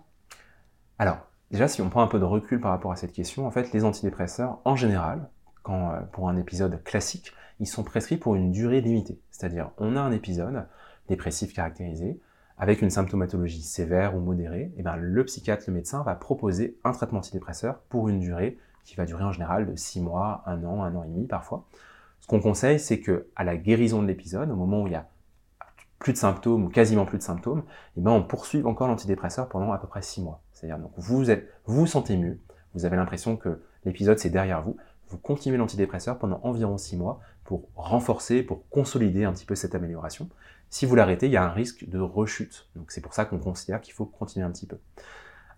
[0.98, 1.18] Alors,
[1.52, 3.74] déjà, si on prend un peu de recul par rapport à cette question, en fait,
[3.74, 5.28] les antidépresseurs, en général,
[5.62, 9.20] quand, euh, pour un épisode classique, ils sont prescrits pour une durée limitée.
[9.32, 10.67] C'est-à-dire, on a un épisode
[11.08, 12.20] dépressif caractérisé,
[12.58, 16.78] avec une symptomatologie sévère ou modérée, et eh bien, le psychiatre, le médecin va proposer
[16.84, 20.63] un traitement antidépresseur pour une durée qui va durer en général de 6 mois, 1
[20.63, 21.65] an, 1 an et demi parfois.
[22.20, 24.96] Ce qu'on conseille, c'est que à la guérison de l'épisode, au moment où il y
[24.96, 25.08] a
[26.00, 27.63] plus de symptômes ou quasiment plus de symptômes,
[27.96, 30.41] eh ben on poursuit encore l'antidépresseur pendant à peu près 6 mois.
[30.54, 31.24] C'est-à-dire donc vous,
[31.65, 32.39] vous sentez mieux,
[32.74, 34.78] vous avez l'impression que l'épisode c'est derrière vous,
[35.10, 39.74] vous continuez l'antidépresseur pendant environ 6 mois pour renforcer, pour consolider un petit peu cette
[39.74, 40.30] amélioration.
[40.70, 42.68] Si vous l'arrêtez, il y a un risque de rechute.
[42.76, 44.78] Donc c'est pour ça qu'on considère qu'il faut continuer un petit peu.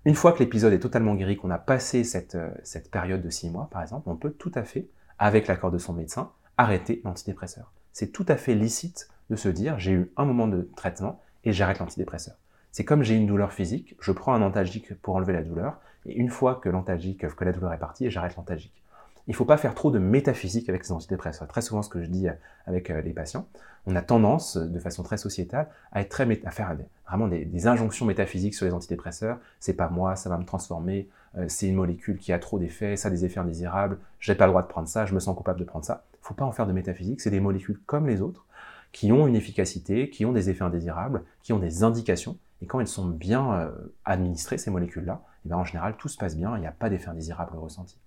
[0.05, 2.51] Une fois que l'épisode est totalement guéri, qu'on a passé cette, euh,
[2.91, 5.93] période de 6 mois, par exemple, on peut tout à fait, avec l'accord de son
[5.93, 7.73] médecin, arrêter l'antidépresseur.
[7.91, 11.53] C'est tout à fait licite de se dire j'ai eu un moment de traitement et
[11.53, 12.35] j'arrête l'antidépresseur.
[12.71, 16.13] C'est comme j'ai une douleur physique, je prends un antalgique pour enlever la douleur, et
[16.13, 18.79] une fois que que la douleur est partie, j'arrête l'antalgique
[19.29, 21.47] il ne faut pas faire trop de métaphysique avec ces antidépresseurs.
[21.47, 22.27] Très souvent, ce que je dis
[22.65, 23.47] avec euh, les patients,
[23.85, 26.75] on a tendance, de façon très sociétale, à faire
[27.07, 29.37] vraiment des, injonctions métaphysiques sur les antidépresseurs.
[29.59, 31.09] C'est pas moi, ça va me transformer.
[31.37, 33.99] Euh, c'est une molécule qui a trop d'effets, ça a des effets indésirables.
[34.19, 36.05] J'ai pas le droit de prendre ça, je me sens coupable de prendre ça.
[36.15, 37.21] Il ne faut pas en faire de métaphysique.
[37.21, 38.47] C'est des molécules comme les autres
[38.93, 42.39] qui ont une efficacité, qui ont des effets indésirables, qui ont des indications.
[42.63, 43.71] Et quand elles sont bien euh,
[44.05, 46.89] administrées, ces molécules-là, eh ben, en général, tout se passe bien, il n'y a pas
[46.89, 47.99] d'effet indésirable ressenti.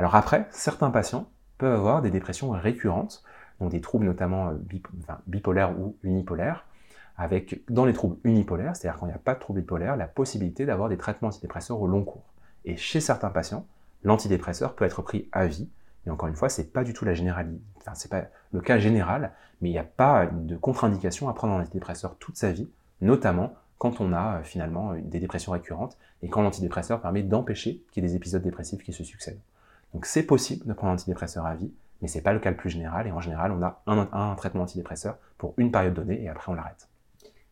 [0.00, 3.22] Alors après, certains patients peuvent avoir des dépressions récurrentes,
[3.60, 4.54] donc des troubles notamment euh,
[5.26, 6.64] bipolaires ou unipolaires,
[7.18, 10.06] avec dans les troubles unipolaires, c'est-à-dire quand il n'y a pas de trouble bipolaire, la
[10.06, 12.24] possibilité d'avoir des traitements antidépresseurs au long cours.
[12.64, 13.66] Et chez certains patients,
[14.02, 15.68] l'antidépresseur peut être pris à vie.
[16.06, 17.60] Et encore une fois, c'est pas du tout la généralité,
[17.92, 21.60] c'est pas le cas général, mais il n'y a pas de contre-indication à prendre un
[21.60, 22.70] antidépresseur toute sa vie,
[23.02, 28.02] notamment quand on a euh, finalement des dépressions récurrentes et quand l'antidépresseur permet d'empêcher qu'il
[28.02, 29.40] y ait des épisodes dépressifs qui se succèdent.
[29.94, 32.50] Donc c'est possible de prendre un antidépresseur à vie, mais ce n'est pas le cas
[32.50, 33.06] le plus général.
[33.06, 36.54] Et en général, on a un, traitement antidépresseur pour une période donnée et après on
[36.54, 36.88] l'arrête.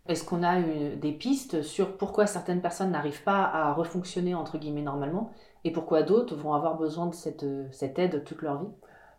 [0.06, 4.82] Est-ce qu'on a des pistes sur pourquoi certaines personnes n'arrivent pas à refonctionner entre guillemets
[4.82, 5.32] normalement
[5.64, 8.70] et pourquoi d'autres vont avoir besoin de cette, cette aide toute leur vie?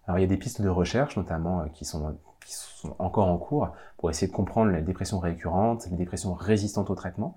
[0.08, 3.28] Alors il y a des pistes de recherche notamment euh, qui sont, qui sont encore
[3.28, 7.36] en cours pour essayer de comprendre les dépressions récurrentes, les dépressions résistantes au traitement.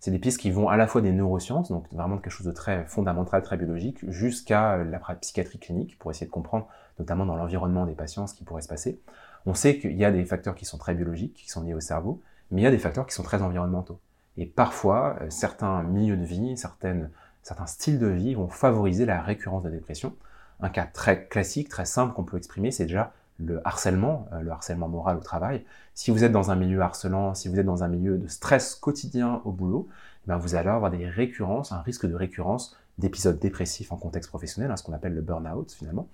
[0.00, 2.52] C'est des pistes qui vont à la fois des neurosciences, donc vraiment quelque chose de
[2.52, 7.84] très fondamental, très biologique, jusqu'à la psychiatrie clinique, pour essayer de comprendre, notamment dans l'environnement
[7.84, 9.00] des patients, ce qui pourrait se passer.
[9.46, 11.80] On sait qu'il y a des facteurs qui sont très biologiques, qui sont liés au
[11.80, 13.98] cerveau, mais il y a des facteurs qui sont très environnementaux.
[14.36, 17.10] Et parfois, euh, certains milieux de vie, certaines,
[17.42, 20.14] certains styles de vie vont favoriser la récurrence de dépression.
[20.60, 24.50] Un cas très classique, très simple qu'on peut exprimer, c'est déjà le harcèlement, euh, le
[24.50, 25.64] harcèlement moral au travail.
[25.94, 28.74] Si vous êtes dans un milieu harcelant, si vous êtes dans un milieu de stress
[28.74, 29.88] quotidien au boulot,
[30.24, 34.28] eh ben, vous allez avoir des récurrences, un risque de récurrence d'épisodes dépressifs en contexte
[34.28, 36.08] professionnel, hein, ce qu'on appelle le burn-out finalement.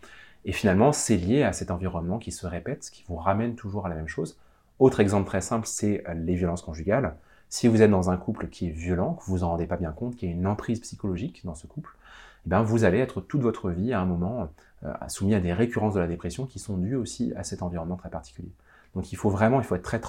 [0.45, 3.89] Et finalement, c'est lié à cet environnement qui se répète, qui vous ramène toujours à
[3.89, 4.39] la même chose.
[4.79, 7.17] Autre exemple très simple, c'est euh, les violences conjugales.
[7.55, 9.77] Si vous êtes dans un couple qui est violent, que vous vous en rendez pas
[9.77, 11.97] bien compte, qu'il y a une emprise psychologique dans ce couple,
[12.45, 14.49] eh ben, vous allez être toute votre vie à un moment
[14.83, 17.95] euh, soumis à des récurrences de la dépression qui sont dues aussi à cet environnement
[17.95, 18.51] très particulier.
[18.97, 20.01] Donc il faut vraiment, il faut être très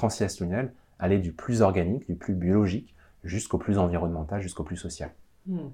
[0.98, 5.12] aller du plus organique, du plus biologique, jusqu'au plus environnemental, jusqu'au plus social.
[5.46, 5.70] Hmm.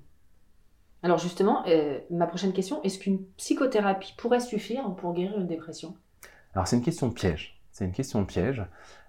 [1.03, 5.95] Alors justement, euh, ma prochaine question, est-ce qu'une psychothérapie pourrait suffire pour guérir une dépression?
[6.53, 7.61] Alors c'est une question piège.
[7.72, 8.61] C'est une question piège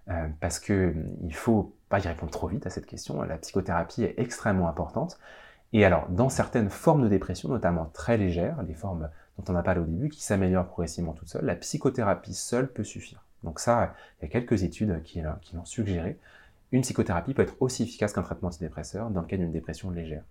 [0.09, 3.23] euh, parce que il faut pas y répondre trop vite à cette question.
[3.23, 5.19] La psychothérapie est extrêmement importante
[5.73, 9.63] Et alors, dans certaines formes de dépression, notamment très légères, les formes dont on a
[9.63, 13.25] parlé au début, qui s'améliorent progressivement toutes seules, la psychothérapie seule peut suffire.
[13.45, 16.19] Donc ça, il y a quelques études qui, qui l'ont suggéré.
[16.73, 20.23] Une psychothérapie peut être aussi efficace qu'un traitement antidépresseur dans le cas d'une dépression légère.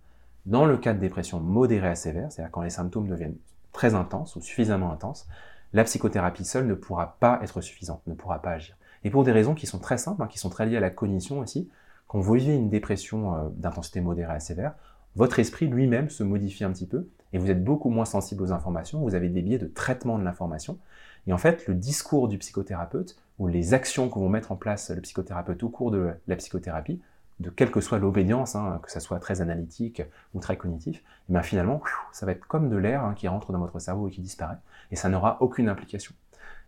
[0.46, 3.36] Dans le cas de dépression modérée à sévère, c'est-à-dire quand les symptômes deviennent
[3.72, 5.28] très intenses ou suffisamment intenses,
[5.72, 8.76] la psychothérapie seule ne pourra pas être suffisante, ne pourra pas agir.
[9.04, 10.90] Et pour des raisons qui sont très simples, hein, qui sont très liées à la
[10.90, 11.68] cognition aussi,
[12.06, 14.74] quand vous vivez une dépression euh, d'intensité modérée à sévère,
[15.16, 18.52] votre esprit lui-même se modifie un petit peu et vous êtes beaucoup moins sensible aux
[18.52, 20.78] informations, vous avez des biais de traitement de l'information.
[21.26, 24.90] Et en fait, le discours du psychothérapeute ou les actions que vont mettre en place
[24.90, 27.00] le psychothérapeute au cours de la psychothérapie,
[27.40, 30.02] de quelle que soit l'obédience, hein, que ça soit très analytique
[30.34, 31.82] ou très cognitif, eh bien finalement,
[32.12, 34.58] ça va être comme de l'air hein, qui rentre dans votre cerveau et qui disparaît,
[34.90, 36.14] et ça n'aura aucune implication.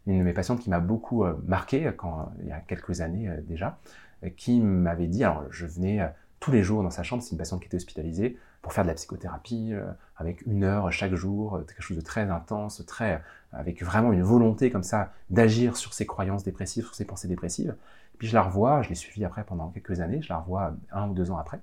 [0.07, 3.29] Une de mes patientes qui m'a beaucoup euh, marqué quand, il y a quelques années
[3.29, 3.79] euh, déjà,
[4.25, 6.01] euh, qui m'avait dit, alors je venais
[6.41, 8.89] tous les jours dans sa chambre, c'est une patiente qui était hospitalisée, pour faire de
[8.89, 9.73] la psychothérapie,
[10.17, 14.71] avec une heure chaque jour, quelque chose de très intense, très, avec vraiment une volonté
[14.71, 17.77] comme ça d'agir sur ses croyances dépressives, sur ses pensées dépressives.
[18.19, 21.09] Puis je la revois, je l'ai suivie après pendant quelques années, je la revois un
[21.09, 21.59] ou deux ans après,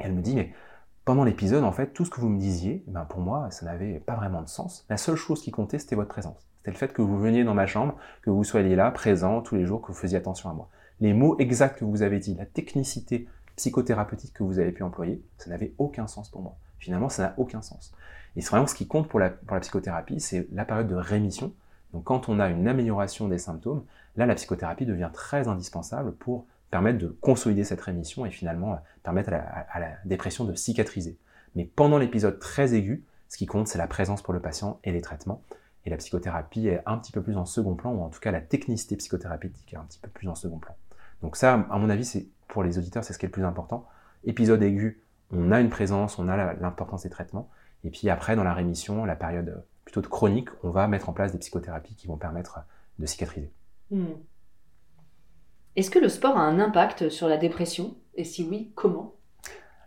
[0.00, 0.52] et elle me dit, mais
[1.08, 3.64] pendant l'épisode, en fait, tout ce que vous me disiez, eh ben pour moi, ça
[3.64, 4.84] n'avait pas vraiment de sens.
[4.90, 6.46] La seule chose qui comptait, c'était votre présence.
[6.68, 9.54] C'était le fait que vous veniez dans ma chambre, que vous soyez là, présent tous
[9.54, 10.68] les jours, que vous faisiez attention à moi.
[11.00, 15.22] Les mots exacts que vous avez dit, la technicité psychothérapeutique que vous avez pu employer,
[15.38, 16.58] ça n'avait aucun sens pour moi.
[16.78, 17.94] Finalement, ça n'a aucun sens.
[18.36, 20.94] Et c'est vraiment ce qui compte pour la, pour la psychothérapie, c'est la période de
[20.94, 21.54] rémission.
[21.94, 23.82] Donc quand on a une amélioration des symptômes,
[24.16, 29.32] là, la psychothérapie devient très indispensable pour permettre de consolider cette rémission et finalement permettre
[29.32, 31.16] à la, dépression de cicatriser.
[31.54, 34.92] Mais pendant l'épisode très aigu, ce qui compte, c'est la présence pour le patient et
[34.92, 35.40] les traitements.
[35.84, 38.30] Et la psychothérapie est un petit peu plus en second plan, ou en tout cas
[38.30, 40.76] la technicité psychothérapeutique est un petit peu plus en second plan.
[41.22, 43.44] Donc ça, à mon avis, c'est pour les auditeurs, c'est ce qui est le plus
[43.44, 43.86] important.
[44.24, 47.48] Épisode aigu, on a une présence, on a l'importance des traitements.
[47.84, 51.12] Et puis après, dans la rémission, la période plutôt de chronique, on va mettre en
[51.12, 52.60] place des psychothérapies qui vont permettre
[52.98, 53.52] de cicatriser.
[53.90, 54.14] Hmm.
[55.76, 57.96] Est-ce que le sport a un impact sur la dépression?
[58.14, 59.14] Et si oui, comment?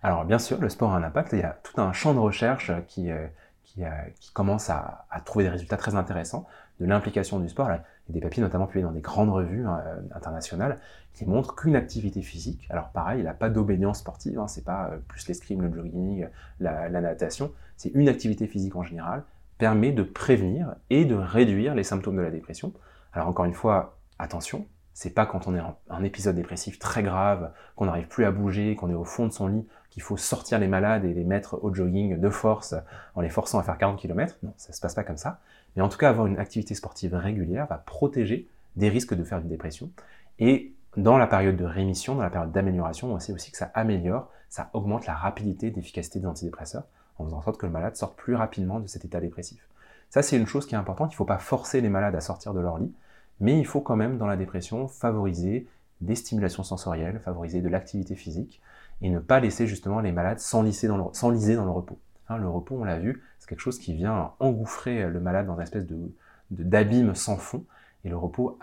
[0.01, 1.33] Alors bien sûr, le sport a un impact.
[1.33, 3.27] Il y a tout un champ de recherche qui, euh,
[3.73, 6.45] qui, commence à, trouver des résultats très intéressants
[6.79, 7.69] de l'implication du sport.
[7.69, 10.79] Il y a des papiers notamment publiés dans des grandes revues hein, euh, internationales
[11.13, 14.89] qui montrent qu'une activité physique, alors pareil, il n'a pas d'obédience sportive, hein, c'est pas
[14.91, 16.27] euh, plus l'escrime, le jogging,
[16.59, 19.23] la, la natation, c'est une activité physique en général,
[19.57, 22.73] permet de prévenir et de réduire les symptômes de la dépression.
[23.13, 27.03] Alors encore une fois, attention, c'est pas quand on est en un épisode dépressif très
[27.03, 30.17] grave, qu'on n'arrive plus à bouger, qu'on est au fond de son lit, qu'il faut
[30.17, 32.73] sortir les malades et les mettre au jogging de force
[33.13, 34.37] en les forçant à faire 40 km.
[34.41, 35.39] Non, ça se passe pas comme ça.
[35.75, 39.39] Mais en tout cas, avoir une activité sportive régulière va protéger des risques de faire
[39.39, 39.91] une dépression.
[40.39, 43.69] Et dans la période de rémission, dans la période d'amélioration, on sait aussi que ça
[43.73, 46.83] améliore, ça augmente la rapidité d'efficacité des antidépresseurs
[47.17, 49.67] en faisant en sorte que le malade sorte plus rapidement de cet état dépressif.
[50.09, 51.11] Ça, c'est une chose qui est importante.
[51.11, 52.93] Il ne faut pas forcer les malades à sortir de leur lit,
[53.39, 55.67] mais il faut quand même, dans la dépression, favoriser
[55.99, 58.61] des stimulations sensorielles, favoriser de l'activité physique
[59.01, 61.99] et ne pas laisser justement les malades s'enliser dans, le, dans le repos.
[62.29, 65.55] Hein, le repos, on l'a vu, c'est quelque chose qui vient engouffrer le malade dans
[65.55, 66.13] une espèce de,
[66.51, 67.65] d'abîme sans fond.
[68.03, 68.57] Et le repos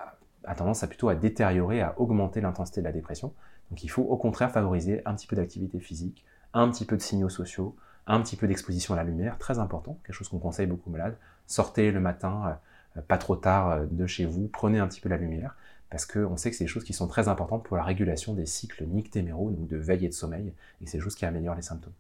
[0.45, 3.33] a, tendance à plutôt à détériorer, à augmenter l'intensité de la dépression.
[3.71, 6.25] Donc il faut au contraire favoriser un petit peu d'activité physique,
[6.55, 7.77] un petit peu de signaux sociaux,
[8.07, 10.93] un petit peu d'exposition à la lumière, très important, quelque chose qu'on conseille beaucoup aux
[10.93, 11.17] malades.
[11.47, 12.59] Sortez le matin,
[12.97, 15.55] euh, pas trop tard euh, de chez vous, prenez un petit peu la lumière,
[15.91, 18.47] parce qu'on sait que c'est des choses qui sont très importantes pour la régulation des
[18.47, 21.63] cycles nictéméraux, donc de veille et de sommeil, et c'est des choses qui améliorent les
[21.63, 21.95] symptômes.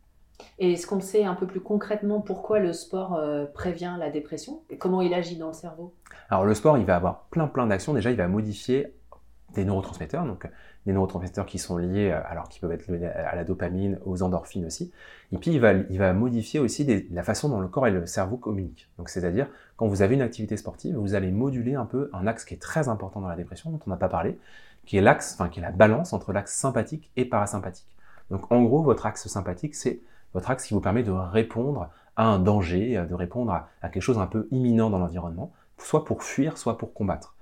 [0.58, 4.62] Et est-ce qu'on sait un peu plus concrètement pourquoi le sport euh, prévient la dépression
[4.70, 5.94] et comment il agit dans le cerveau?
[6.30, 7.92] Alors le sport, il va avoir plein plein d'actions.
[7.92, 8.94] Déjà, il va modifier
[9.54, 10.46] des neurotransmetteurs, donc
[10.88, 14.22] des neurotransmetteurs qui sont liés, euh, alors qui peuvent être liés à la dopamine, aux
[14.22, 14.90] endorphines aussi.
[15.32, 18.06] Et puis il va, il va modifier aussi la façon dont le corps et le
[18.06, 18.88] cerveau communiquent.
[18.96, 22.44] Donc c'est-à-dire quand vous avez une activité sportive, vous allez moduler un peu un axe
[22.46, 24.38] qui est très important dans la dépression, dont on n'a pas parlé,
[24.86, 27.94] qui est l'axe, enfin qui est la balance entre l'axe sympathique et parasympathique.
[28.30, 30.00] Donc en gros, votre axe sympathique, c'est
[30.32, 34.18] votre axe qui vous permet de répondre à un danger, de répondre à, quelque chose
[34.18, 37.36] un peu imminent dans l'environnement, soit pour fuir, soit pour combattre.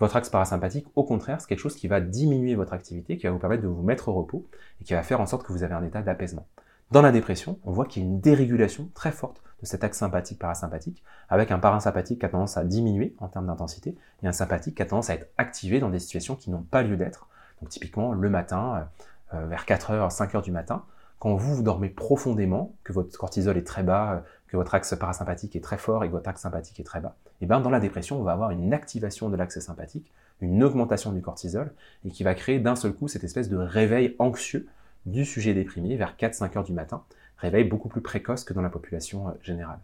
[0.00, 3.32] Votre axe parasympathique, au contraire, c'est quelque chose qui va diminuer votre activité, qui va
[3.32, 4.46] vous permettre de vous mettre au repos
[4.80, 6.48] et qui va faire en sorte que vous avez un état d'apaisement.
[6.90, 9.98] Dans la dépression, on voit qu'il y a une dérégulation très forte de cet axe
[9.98, 14.76] sympathique-parasympathique, avec un parasympathique qui a tendance à diminuer en termes d'intensité, et un sympathique
[14.76, 17.28] qui a tendance à être activé dans des situations qui n'ont pas lieu d'être.
[17.60, 18.88] Donc typiquement le matin,
[19.34, 20.82] euh, vers 4h, 5h du matin,
[21.18, 24.20] quand vous, vous dormez profondément, que votre cortisol est très bas, euh,
[24.50, 27.14] que votre axe parasympathique est très fort et que votre axe sympathique est très bas,
[27.40, 30.62] et eh bien dans la dépression, on va avoir une activation de l'axe sympathique, une
[30.64, 31.72] augmentation du cortisol,
[32.04, 34.66] et qui va créer d'un seul coup cette espèce de réveil anxieux
[35.06, 37.04] du sujet déprimé vers 4-5 heures du matin,
[37.38, 39.78] réveil beaucoup plus précoce que dans la population euh, générale.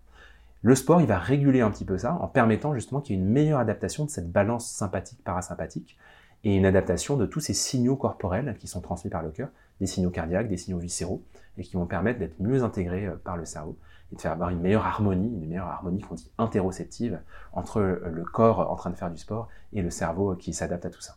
[0.62, 3.22] Le sport, il va réguler un petit peu ça en permettant justement qu'il y ait
[3.22, 5.96] une meilleure adaptation de cette balance sympathique-parasympathique
[6.44, 9.48] et une adaptation de tous ces signaux corporels qui sont transmis par le cœur,
[9.80, 11.22] des signaux cardiaques, des signaux viscéraux,
[11.56, 13.76] et qui vont permettre d'être mieux intégrés euh, par le cerveau
[14.12, 17.20] et de faire avoir une meilleure harmonie, une meilleure harmonie qu'on dit interoceptive
[17.52, 20.90] entre le corps en train de faire du sport et le cerveau qui s'adapte à
[20.90, 21.16] tout ça.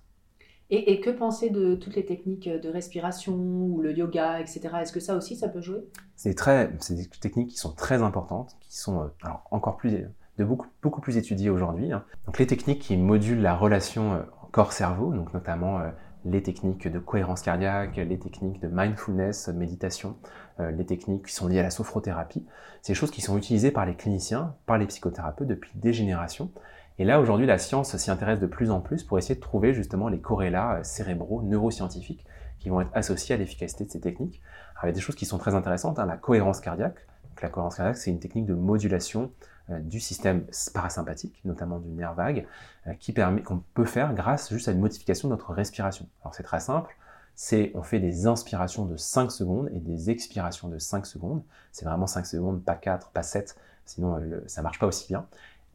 [0.72, 4.70] Et, que penser de toutes les techniques de respiration ou le yoga, etc.
[4.82, 5.80] Est-ce que ça aussi, ça peut jouer?
[6.16, 10.06] C'est très, c'est des techniques qui sont très importantes, qui sont euh, alors, encore plus,
[10.38, 11.92] de beaucoup, beaucoup plus étudiées aujourd'hui.
[11.92, 12.04] Hein.
[12.28, 14.20] Donc les techniques qui modulent la relation euh,
[14.52, 15.90] corps-cerveau, donc notamment euh,
[16.24, 20.18] les techniques de cohérence cardiaque, les techniques de mindfulness, de méditation,
[20.60, 22.46] les techniques qui sont liées à la sophrothérapie,
[22.82, 26.52] c'est des choses qui sont utilisées par les cliniciens, par les psychothérapeutes depuis des générations
[27.00, 29.74] et là, aujourd'hui, la science s'y intéresse de plus en plus pour essayer de trouver
[29.74, 32.26] justement les corrélats euh, cérébraux, neuroscientifiques,
[32.60, 34.42] qui vont être associés à l'efficacité de ces techniques.
[34.76, 37.08] Alors, il y a des choses qui sont très intéressantes, hein, la cohérence cardiaque.
[37.42, 39.32] La cohérence cardiaque, c'est une technique de modulation
[39.70, 40.44] euh, du système
[40.74, 42.46] parasympathique, notamment du nerf vague,
[42.88, 46.06] euh, qui permet, qu'on peut faire grâce juste à une modification de notre respiration.
[46.22, 46.94] Alors, c'est très simple.
[47.42, 51.42] C'est, on fait des inspirations de 5 secondes et des expirations de 5 secondes.
[51.72, 55.26] C'est vraiment 5 secondes, pas 4, pas 7, sinon ça marche pas aussi bien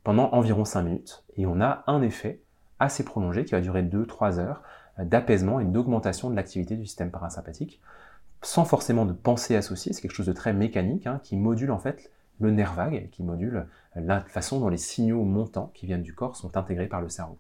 [0.03, 1.25] pendant environ 5 minutes.
[1.39, 2.43] Et on a un effet
[2.81, 4.63] assez prolongé qui va durer 2-3 heures
[4.99, 7.81] euh, d'apaisement et d'augmentation de l'activité du système parasympathique,
[8.43, 11.79] sans forcément de pensée associée, c'est quelque chose de très mécanique, hein, qui module en
[11.79, 12.11] fait
[12.41, 16.15] le nerf vague, qui module euh, la façon dont les signaux montants qui viennent du
[16.15, 17.39] corps sont intégrés par le cerveau.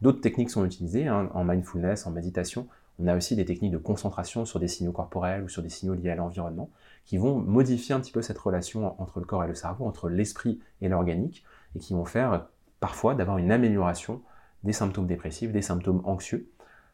[0.00, 2.68] D'autres techniques sont utilisées, hein, en mindfulness, en méditation,
[2.98, 5.94] on a aussi des techniques de concentration sur des signaux corporels ou sur des signaux
[5.94, 6.70] liés à l'environnement,
[7.04, 10.08] qui vont modifier un petit peu cette relation entre le corps et le cerveau, entre
[10.08, 12.46] l'esprit et l'organique, et qui vont faire
[12.80, 14.22] parfois d'avoir une amélioration
[14.62, 16.50] des symptômes dépressifs, des symptômes anxieux.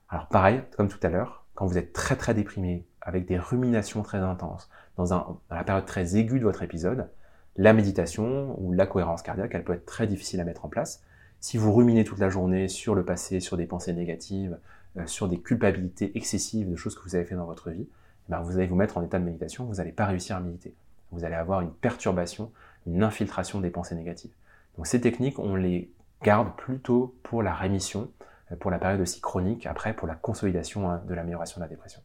[0.08, 4.02] Alors pareil, comme tout à l'heure, quand vous êtes très très déprimé, avec des ruminations
[4.02, 7.08] très intenses, dans, un, dans la période très aiguë de votre épisode,
[7.56, 11.02] la méditation ou la cohérence cardiaque, elle peut être très difficile à mettre en place.
[11.40, 14.58] Si vous ruminez toute la journée sur le passé, sur des pensées négatives,
[15.06, 17.86] sur des culpabilités excessives de choses que vous avez fait dans votre vie,
[18.28, 20.40] eh ben vous allez vous mettre en état de méditation, vous n'allez pas réussir à
[20.40, 20.74] méditer.
[21.12, 22.52] Vous allez avoir une perturbation,
[22.86, 24.32] une infiltration des pensées négatives.
[24.76, 25.90] Donc ces techniques, on les
[26.22, 28.10] garde plutôt pour la rémission,
[28.52, 31.68] euh, pour la période aussi chronique, après pour la consolidation hein, de l'amélioration de la
[31.68, 32.00] dépression.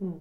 [0.00, 0.12] Hmm.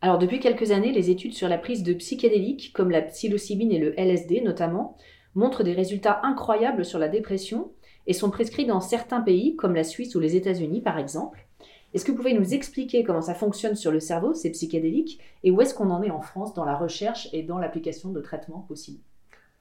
[0.00, 3.78] Alors depuis quelques années, les études sur la prise de psychédéliques, comme la psilocybine et
[3.78, 4.96] le LSD notamment,
[5.34, 7.72] montrent des résultats incroyables sur la dépression
[8.08, 11.46] et sont prescrits dans certains pays, comme la Suisse ou les États-Unis par exemple.
[11.94, 15.50] Est-ce que vous pouvez nous expliquer comment ça fonctionne sur le cerveau, ces psychédéliques, et
[15.50, 18.60] où est-ce qu'on en est en France dans la recherche et dans l'application de traitements
[18.60, 19.00] possibles?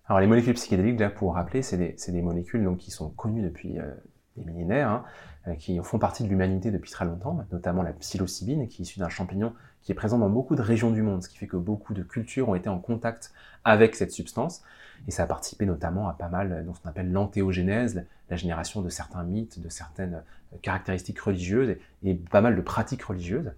[0.07, 3.41] Alors les molécules psychédéliques, là pour rappeler, c'est des, des, molécules donc, qui sont connues
[3.41, 3.93] depuis euh,
[4.37, 5.03] des millénaires, hein,
[5.47, 8.99] euh, qui font partie de l'humanité depuis très longtemps, notamment la psilocybine, qui est issue
[8.99, 9.53] d'un champignon
[9.87, 12.03] qui est présent dans beaucoup de régions du monde, ce qui fait que beaucoup de
[12.03, 13.31] cultures ont été en contact
[13.63, 14.61] avec cette substance,
[15.07, 18.81] et ça a participé notamment à pas mal de ce qu'on appelle l'antéogénèse, la génération
[18.81, 23.53] de certains mythes, de certaines euh, caractéristiques religieuses, et, pas mal de pratiques religieuses.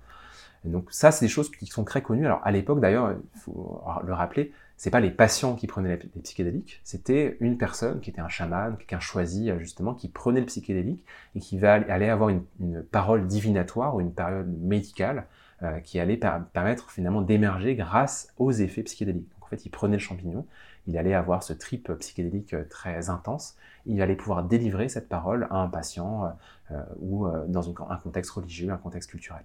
[0.66, 2.28] donc ça, c'est des choses qui sont très connues.
[2.28, 6.22] Alors à l'époque, d'ailleurs, il faut le rappeler, c'est pas les patients qui prenaient les
[6.22, 10.46] psychédéliques, c'était une personne qui était un chaman, quelqu'un choisi euh, justement, qui prenait le
[10.46, 11.04] psychédélique
[11.36, 12.44] et qui allait avoir une,
[12.92, 15.26] parole divinatoire ou une période médicale
[15.64, 16.20] euh, qui allait
[16.54, 19.30] permettre finalement d'émerger grâce aux effets psychédéliques.
[19.32, 20.46] Donc en fait, il prenait le champignon,
[20.88, 23.56] il allait avoir ce trip psychédélique euh, très intense,
[23.86, 26.34] il allait pouvoir délivrer cette parole à un patient
[27.00, 29.44] ou dans un contexte religieux, un contexte culturel.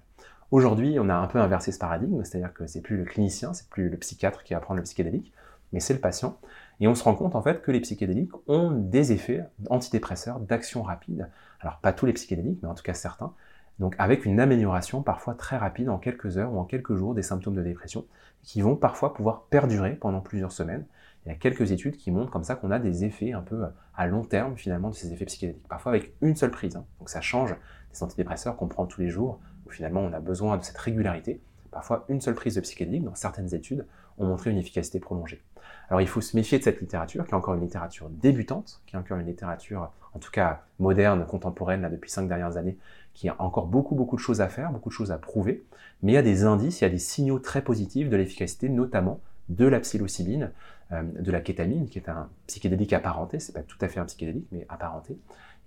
[0.50, 3.68] Aujourd'hui, on a un peu inversé ce paradigme, c'est-à-dire que c'est plus le clinicien, c'est
[3.68, 5.32] plus le psychiatre qui va prendre le psychédélique,
[5.72, 6.38] mais c'est le patient.
[6.80, 10.82] Et on se rend compte en fait que les psychédéliques ont des effets antidépresseurs d'action
[10.82, 11.28] rapide.
[11.60, 13.32] Alors pas tous les psychédéliques, mais en tout cas certains.
[13.78, 17.22] Donc avec une amélioration parfois très rapide en quelques heures ou en quelques jours des
[17.22, 18.06] symptômes de dépression,
[18.42, 20.84] qui vont parfois pouvoir perdurer pendant plusieurs semaines.
[21.26, 23.64] Il y a quelques études qui montrent comme ça qu'on a des effets un peu
[23.96, 26.76] à long terme finalement de ces effets psychédéliques, parfois avec une seule prise.
[26.76, 26.84] Hein.
[26.98, 27.56] Donc ça change
[27.92, 31.40] des antidépresseurs qu'on prend tous les jours où finalement on a besoin de cette régularité.
[31.70, 33.84] Parfois, une seule prise de psychédélique, dans certaines études,
[34.18, 35.42] ont montré une efficacité prolongée.
[35.88, 38.94] Alors il faut se méfier de cette littérature, qui est encore une littérature débutante, qui
[38.94, 42.78] est encore une littérature, en tout cas moderne, contemporaine, là, depuis cinq dernières années,
[43.14, 45.64] qui a encore beaucoup, beaucoup de choses à faire, beaucoup de choses à prouver,
[46.02, 48.68] mais il y a des indices, il y a des signaux très positifs de l'efficacité,
[48.68, 50.50] notamment de la psilocybine,
[50.92, 54.04] euh, de la kétamine, qui est un psychédélique apparenté, c'est pas tout à fait un
[54.04, 55.16] psychédélique, mais apparenté,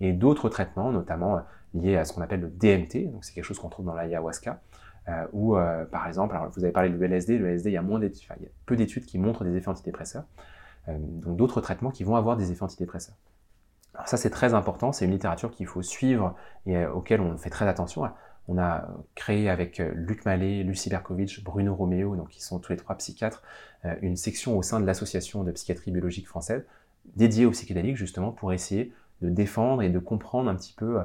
[0.00, 1.40] et d'autres traitements, notamment euh,
[1.74, 4.60] liés à ce qu'on appelle le DMT, donc c'est quelque chose qu'on trouve dans l'ayahuasca,
[5.08, 7.82] euh, ou euh, par exemple, vous avez parlé de LSD, le LSD, il y a,
[7.82, 10.24] il y a peu d'études qui montrent des effets antidépresseurs,
[10.86, 13.14] donc d'autres traitements qui vont avoir des effets antidépresseurs.
[13.98, 16.34] Alors ça c'est très important, c'est une littérature qu'il faut suivre
[16.66, 18.08] et auquel on fait très attention.
[18.46, 22.78] On a créé avec Luc Mallet, Lucie Berkovitch, Bruno Roméo, donc qui sont tous les
[22.78, 23.42] trois psychiatres,
[24.00, 26.64] une section au sein de l'association de psychiatrie biologique française
[27.16, 31.00] dédiée aux psychédéliques justement pour essayer de défendre et de comprendre un petit peu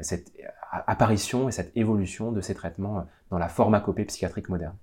[0.00, 0.32] cette
[0.72, 4.76] apparition et cette évolution de ces traitements dans la pharmacopée psychiatrique moderne.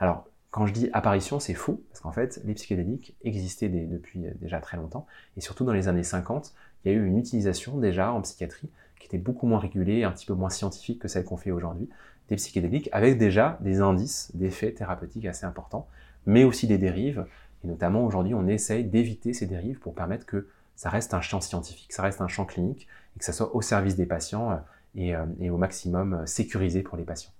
[0.00, 4.60] Alors, quand je dis apparition, c'est faux, parce qu'en fait, les psychédéliques existaient depuis déjà
[4.60, 5.06] très longtemps,
[5.36, 6.54] et surtout dans les années 50,
[6.84, 8.68] il y a eu une utilisation déjà en psychiatrie
[8.98, 11.88] qui était beaucoup moins régulée, un petit peu moins scientifique que celle qu'on fait aujourd'hui,
[12.28, 15.88] des psychédéliques avec déjà des indices d'effets thérapeutiques assez importants,
[16.26, 17.26] mais aussi des dérives,
[17.64, 21.40] et notamment aujourd'hui on essaye d'éviter ces dérives pour permettre que ça reste un champ
[21.40, 24.56] scientifique, ça reste un champ clinique, et que ça soit au service des patients euh,
[24.96, 27.32] et, euh, et au maximum euh, sécurisé pour les patients.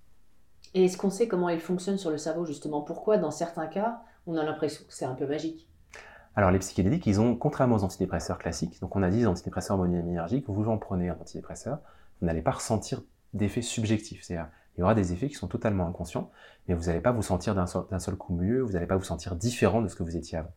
[0.75, 2.81] Et est-ce qu'on sait comment il fonctionne sur le cerveau justement?
[2.81, 5.69] Pourquoi dans certains cas on a l'impression que c'est un peu magique?
[6.37, 9.77] Alors les psychédéliques, ils ont, contrairement aux antidépresseurs classiques, donc on a dit les antidépresseurs
[9.79, 11.79] monoaminergiques, vous en prenez un antidépresseur,
[12.21, 13.03] vous n'allez pas ressentir
[13.35, 14.23] d'effets subjectifs.
[14.23, 16.31] C'est-à-dire, il y aura des effets qui sont totalement inconscients,
[16.67, 19.37] mais vous n'allez pas vous sentir d'un seul, coup mieux, vous n'allez pas vous sentir
[19.37, 20.53] différent de ce que vous étiez avant.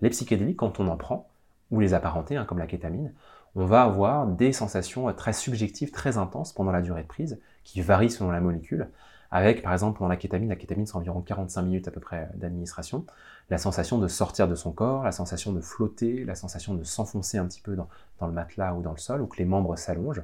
[0.00, 1.28] Les psychédéliques, quand on en prend,
[1.70, 3.12] ou les apparentés, hein, comme la kétamine,
[3.54, 7.82] on va avoir des sensations très subjectives, très intenses pendant la durée de prise, qui
[7.82, 8.88] varient selon la molécule,
[9.30, 12.30] avec par exemple dans la kétamine, la kétamine c'est environ 45 minutes à peu près
[12.34, 13.04] d'administration,
[13.50, 17.38] la sensation de sortir de son corps, la sensation de flotter, la sensation de s'enfoncer
[17.38, 17.88] un petit peu dans,
[18.26, 20.22] le matelas ou dans le sol, ou que les membres s'allongent.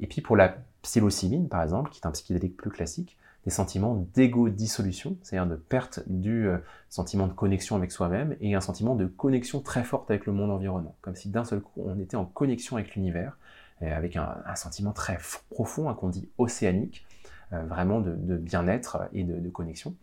[0.00, 4.06] Et puis pour la psilocybine par exemple, qui est un psychédélique plus classique, des sentiments
[4.14, 6.58] d'égo-dissolution, c'est-à-dire de perte du euh,
[6.90, 10.50] sentiment de connexion avec soi-même et un sentiment de connexion très forte avec le monde
[10.50, 13.38] environnant, comme si d'un seul coup on était en connexion avec l'univers,
[13.80, 15.18] avec un, sentiment très
[15.48, 17.09] profond hein, qu'on dit océanique, euh,
[17.52, 19.94] vraiment de, bien-être et de, connexion.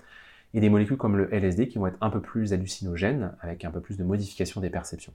[0.53, 3.71] Et des molécules comme le LSD qui vont être un peu plus hallucinogènes, avec un
[3.71, 5.13] peu plus de modification des perceptions.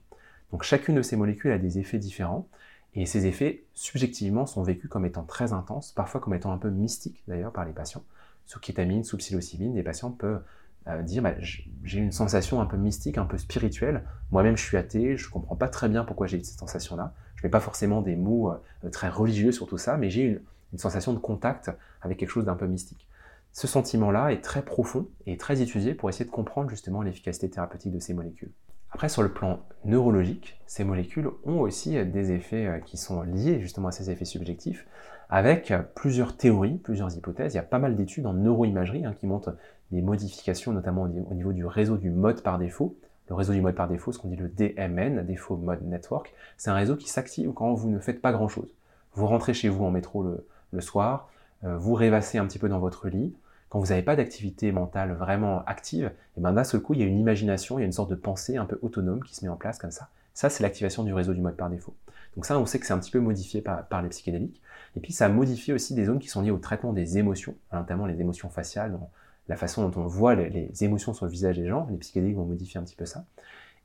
[0.51, 2.47] Donc chacune de ces molécules a des effets différents,
[2.95, 6.69] et ces effets, subjectivement, sont vécus comme étant très intenses, parfois comme étant un peu
[6.69, 8.03] mystiques d'ailleurs par les patients.
[8.45, 10.43] Sous kétamine, sous psilocybine, des patients peuvent
[10.87, 14.03] euh, dire bah, j'ai une sensation un peu mystique, un peu spirituelle.
[14.31, 17.13] Moi-même, je suis athée, je ne comprends pas très bien pourquoi j'ai cette sensation-là.
[17.35, 20.23] Je ne mets pas forcément des mots euh, très religieux sur tout ça, mais j'ai
[20.23, 20.41] une,
[20.73, 21.71] une sensation de contact
[22.01, 23.07] avec quelque chose d'un peu mystique.
[23.53, 27.93] Ce sentiment-là est très profond et très étudié pour essayer de comprendre justement l'efficacité thérapeutique
[27.93, 28.51] de ces molécules.
[28.91, 33.59] Après, sur le plan neurologique, ces molécules ont aussi des effets euh, qui sont liés
[33.59, 34.87] justement à ces effets subjectifs,
[35.29, 37.53] avec plusieurs théories, plusieurs hypothèses.
[37.53, 39.55] Il y a pas mal d'études en neuroimagerie hein, qui montrent
[39.91, 42.95] des modifications, notamment au niveau du réseau du mode par défaut.
[43.29, 46.69] Le réseau du mode par défaut, ce qu'on dit le DMN, Default Mode Network, c'est
[46.69, 48.75] un réseau qui s'active quand vous ne faites pas grand-chose.
[49.13, 51.29] Vous rentrez chez vous en métro le, le soir,
[51.63, 53.33] euh, vous rêvassez un petit peu dans votre lit,
[53.69, 57.03] quand vous n'avez pas d'activité mentale vraiment active, et ben d'un seul coup, il y
[57.03, 59.43] a une imagination, il y a une sorte de pensée un peu autonome qui se
[59.43, 60.09] met en place comme ça.
[60.33, 61.95] Ça, c'est l'activation du réseau du mode par défaut.
[62.35, 64.61] Donc ça, on sait que c'est un petit peu modifié par, les psychédéliques.
[64.95, 67.79] Et puis, ça modifie aussi des zones qui sont liées au traitement des émotions, hein,
[67.79, 68.97] notamment les émotions faciales,
[69.47, 71.87] la façon dont on voit les, émotions sur le visage des gens.
[71.89, 73.25] Les psychédéliques vont modifier un petit peu ça.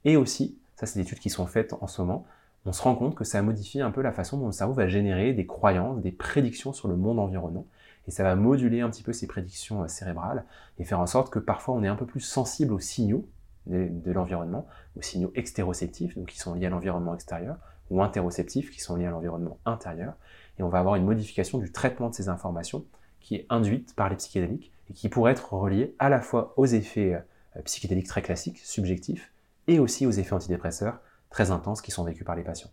[0.05, 2.27] Et aussi, ça, c'est des études qui sont faites en ce moment,
[2.67, 4.89] on se rend compte que ça modifie un peu la façon dont le cerveau va
[4.89, 7.67] générer des croyances, des prédictions sur le monde environnant.
[8.07, 10.45] Et ça va moduler un petit peu ces prédictions euh, cérébrales
[10.79, 13.27] et faire en sorte que parfois on est un peu plus sensible aux signaux
[13.67, 17.59] de, l'environnement, aux signaux extéroceptifs, donc qui sont liés à l'environnement extérieur,
[17.91, 20.15] ou interoceptifs, qui sont liés à l'environnement intérieur.
[20.59, 22.87] Et on va avoir une modification du traitement de ces informations
[23.21, 26.65] qui est induite par les psychédéliques et qui pourrait être reliée à la fois aux
[26.65, 27.23] effets
[27.57, 29.33] euh, psychédéliques très classiques, subjectifs,
[29.67, 30.99] et aussi aux effets antidépresseurs
[31.31, 32.71] très intenses qui sont vécues par les patients.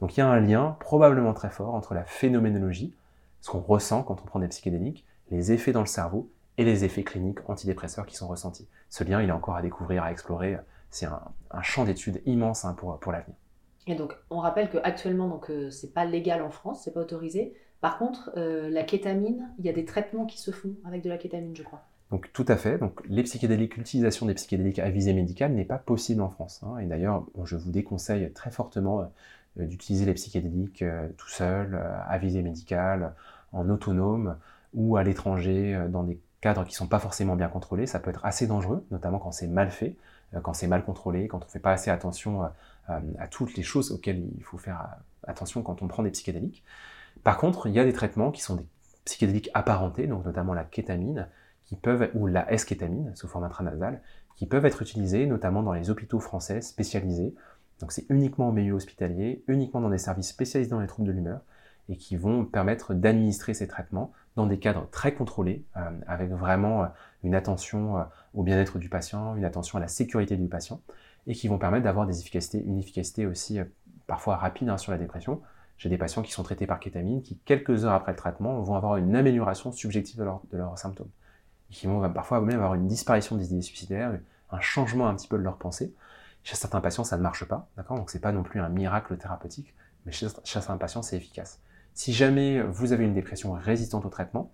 [0.00, 2.94] Donc il y a un lien probablement très fort entre la phénoménologie,
[3.40, 6.84] ce qu'on ressent quand on prend des psychédéliques, les effets dans le cerveau et les
[6.84, 8.68] effets cliniques antidépresseurs qui sont ressentis.
[8.88, 10.58] Ce lien, il est encore à découvrir, à explorer.
[10.90, 13.36] C'est un, champ d'études immense hein, pour, pour l'avenir.
[13.86, 17.54] Et donc, on rappelle qu'actuellement, donc, euh, c'est pas légal en France, c'est pas autorisé.
[17.80, 21.08] Par contre, euh, la kétamine, il y a des traitements qui se font avec de
[21.08, 21.82] la kétamine, je crois.
[22.10, 22.78] Donc tout à fait.
[22.78, 26.62] Donc les psychédéliques, l'utilisation des psychédéliques à visée médicale n'est pas possible en France.
[26.62, 26.78] Hein.
[26.78, 29.10] Et d'ailleurs, je vous déconseille très fortement
[29.58, 33.14] euh, d'utiliser les psychédéliques euh, tout seul, euh, à visée médicale,
[33.52, 34.36] en autonome
[34.74, 37.86] ou à l'étranger, dans des cadres qui ne sont pas forcément bien contrôlés.
[37.86, 39.96] Ça peut être assez dangereux, notamment quand c'est mal fait,
[40.42, 42.42] quand c'est mal contrôlé, quand on ne fait pas assez attention
[42.88, 44.86] à toutes les choses auxquelles il faut faire
[45.26, 46.62] attention quand on prend des psychédéliques.
[47.24, 48.66] Par contre, il y a des traitements qui sont des
[49.06, 51.26] psychédéliques apparentés, donc notamment la kétamine,
[52.14, 54.00] ou la S-kétamine sous forme intranasale,
[54.36, 57.34] qui peuvent être utilisées notamment dans les hôpitaux français spécialisés.
[57.80, 61.12] Donc c'est uniquement en milieu hospitalier, uniquement dans des services spécialisés dans les troubles de
[61.12, 61.40] l'humeur,
[61.88, 66.82] et qui vont permettre d'administrer ces traitements dans des cadres très contrôlés, euh, avec vraiment
[66.82, 66.86] euh,
[67.22, 68.02] une attention euh,
[68.34, 70.82] au bien-être du patient, une attention à la sécurité du patient,
[71.26, 73.58] et qui vont permettre d'avoir des efficacités, une efficacité aussi
[74.06, 75.40] parfois rapide hein, sur la dépression,
[75.78, 78.76] J'ai des patients qui sont traités par kétamine qui, quelques heures après le traitement, vont
[78.76, 81.10] avoir une amélioration subjective de, leurs symptômes.
[81.70, 84.18] Qui vont parfois même avoir une disparition des idées suicidaires,
[84.50, 85.94] un changement un petit peu de leur pensée.
[86.44, 87.96] Chez certains patients, ça ne marche pas, d'accord?
[87.98, 91.60] Donc c'est pas non plus un miracle thérapeutique, mais chez, certains patients, c'est efficace.
[91.92, 94.52] Si jamais vous avez une dépression résistante au traitement,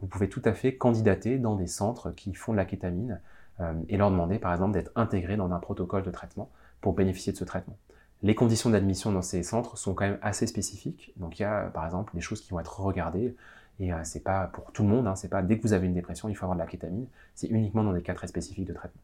[0.00, 3.20] vous pouvez tout à fait candidater dans des centres qui font de la kétamine
[3.60, 6.50] euh, et leur demander, par exemple, d'être intégrés dans un protocole de traitement
[6.80, 7.76] pour bénéficier de ce traitement.
[8.22, 11.12] Les conditions d'admission dans ces centres sont quand même assez spécifiques.
[11.16, 13.34] Donc il y a par exemple des choses qui vont être regardées
[13.80, 15.06] et euh, c'est pas pour tout le monde.
[15.06, 17.06] Hein, c'est pas dès que vous avez une dépression il faut avoir de la kétamine.
[17.34, 19.00] C'est uniquement dans des cas très spécifiques de traitement.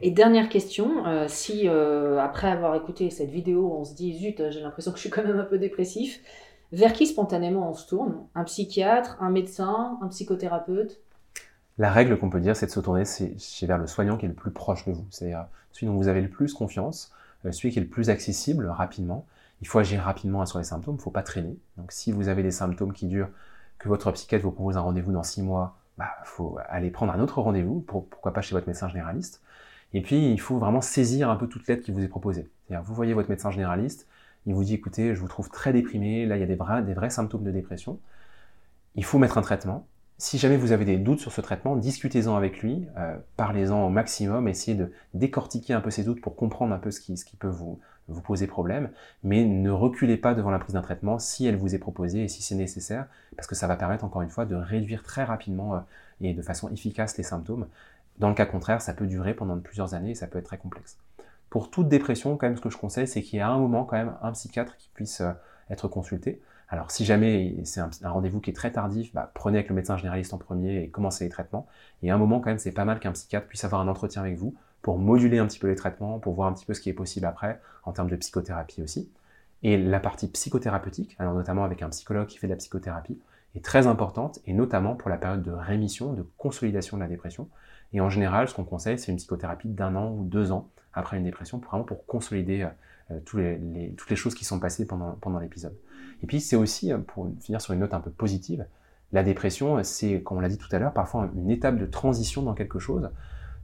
[0.00, 4.50] Et dernière question, euh, si euh, après avoir écouté cette vidéo on se dit zut
[4.50, 6.20] j'ai l'impression que je suis quand même un peu dépressif,
[6.72, 8.26] vers qui spontanément on se tourne?
[8.34, 11.00] Un psychiatre, un médecin, un psychothérapeute?
[11.78, 13.02] La règle qu'on peut dire, c'est de se tourner
[13.62, 16.20] vers le soignant qui est le plus proche de vous, c'est-à-dire celui dont vous avez
[16.20, 17.12] le plus confiance,
[17.44, 19.26] euh, celui qui est le plus accessible rapidement.
[19.60, 21.56] Il faut agir rapidement sur les symptômes, il ne faut pas traîner.
[21.76, 23.30] Donc si vous avez des symptômes qui durent,
[23.78, 27.12] que votre psychiatre vous propose un rendez-vous dans six mois, il bah, faut aller prendre
[27.12, 29.42] un autre rendez-vous, pourquoi pas chez votre médecin généraliste.
[29.92, 32.50] Et puis, il faut vraiment saisir un peu toute l'aide qui vous est proposée.
[32.66, 34.08] C'est-à-dire, vous voyez votre médecin généraliste,
[34.46, 37.10] il vous dit, écoutez, je vous trouve très déprimé, là, il y a des vrais,
[37.10, 38.00] symptômes de dépression.
[38.96, 39.86] Il faut mettre un traitement.
[40.18, 43.88] Si jamais vous avez des doutes sur ce traitement, discutez-en avec lui, euh, parlez-en au
[43.88, 47.48] maximum, essayez de décortiquer un peu ces doutes pour comprendre un peu ce qui peut
[47.48, 48.90] vous, vous poser problème,
[49.22, 52.28] mais ne reculez pas devant la prise d'un traitement si elle vous est proposée et
[52.28, 55.74] si c'est nécessaire, parce que ça va permettre encore une fois de réduire très rapidement
[55.74, 55.80] euh,
[56.20, 57.66] et de façon efficace les symptômes.
[58.18, 60.58] Dans le cas contraire, ça peut durer pendant plusieurs années et ça peut être très
[60.58, 60.98] complexe.
[61.50, 63.84] Pour toute dépression, quand même, ce que je conseille, c'est qu'il y a un moment
[63.84, 65.32] quand même un psychiatre qui puisse euh,
[65.70, 66.40] être consulté.
[66.68, 69.96] Alors si jamais c'est un, rendez-vous qui est très tardif, bah, prenez avec le médecin
[69.96, 71.66] généraliste en premier et commencez les traitements.
[72.02, 74.22] Et à un moment quand même, c'est pas mal qu'un psychiatre puisse avoir un entretien
[74.22, 74.54] avec vous
[74.84, 76.94] pour moduler un petit peu les traitements, pour voir un petit peu ce qui est
[76.94, 79.10] possible après, en termes de psychothérapie aussi.
[79.62, 83.18] Et la partie psychothérapeutique, alors notamment avec un psychologue qui fait de la psychothérapie,
[83.54, 87.48] est très importante, et notamment pour la période de rémission, de consolidation de la dépression.
[87.94, 91.16] Et en général, ce qu'on conseille, c'est une psychothérapie d'un an ou deux ans après
[91.16, 92.68] une dépression, pour vraiment pour consolider
[93.10, 95.74] euh, toutes les choses qui sont passées pendant, pendant l'épisode.
[96.22, 98.66] Et puis c'est aussi, euh, pour finir sur une note un peu positive,
[99.12, 102.42] la dépression, c'est, comme on l'a dit tout à l'heure, parfois une étape de transition
[102.42, 103.08] dans quelque chose.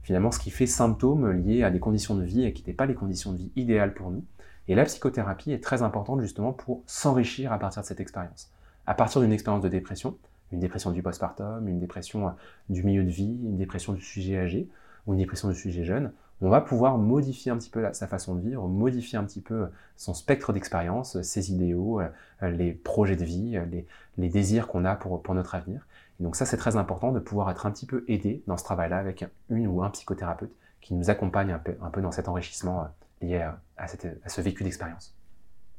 [0.03, 2.85] Finalement, ce qui fait symptômes liés à des conditions de vie et qui n'étaient pas
[2.85, 4.23] les conditions de vie idéales pour nous.
[4.67, 8.51] Et la psychothérapie est très importante justement pour s'enrichir à partir de cette expérience.
[8.87, 10.17] À partir d'une expérience de dépression,
[10.51, 12.31] une dépression du postpartum, une dépression euh,
[12.69, 14.69] du milieu de vie, une dépression du sujet âgé
[15.05, 18.35] ou une dépression du sujet jeune, on va pouvoir modifier un petit peu sa façon
[18.35, 23.23] de vivre, modifier un petit peu son spectre d'expérience, ses idéaux, euh, les projets de
[23.23, 23.65] vie, euh,
[24.17, 25.85] les, désirs qu'on a pour, pour notre avenir.
[26.21, 28.63] Et donc ça, c'est très important de pouvoir être un petit peu aidé dans ce
[28.63, 32.27] travail-là avec une ou un psychothérapeute qui nous accompagne un peu, un peu dans cet
[32.27, 32.87] enrichissement
[33.23, 35.15] lié à, à ce vécu d'expérience.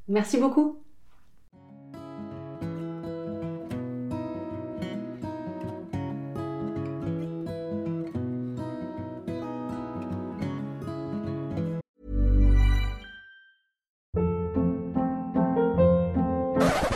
[0.09, 0.83] Merci beaucoup.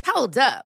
[0.05, 0.66] Hold up.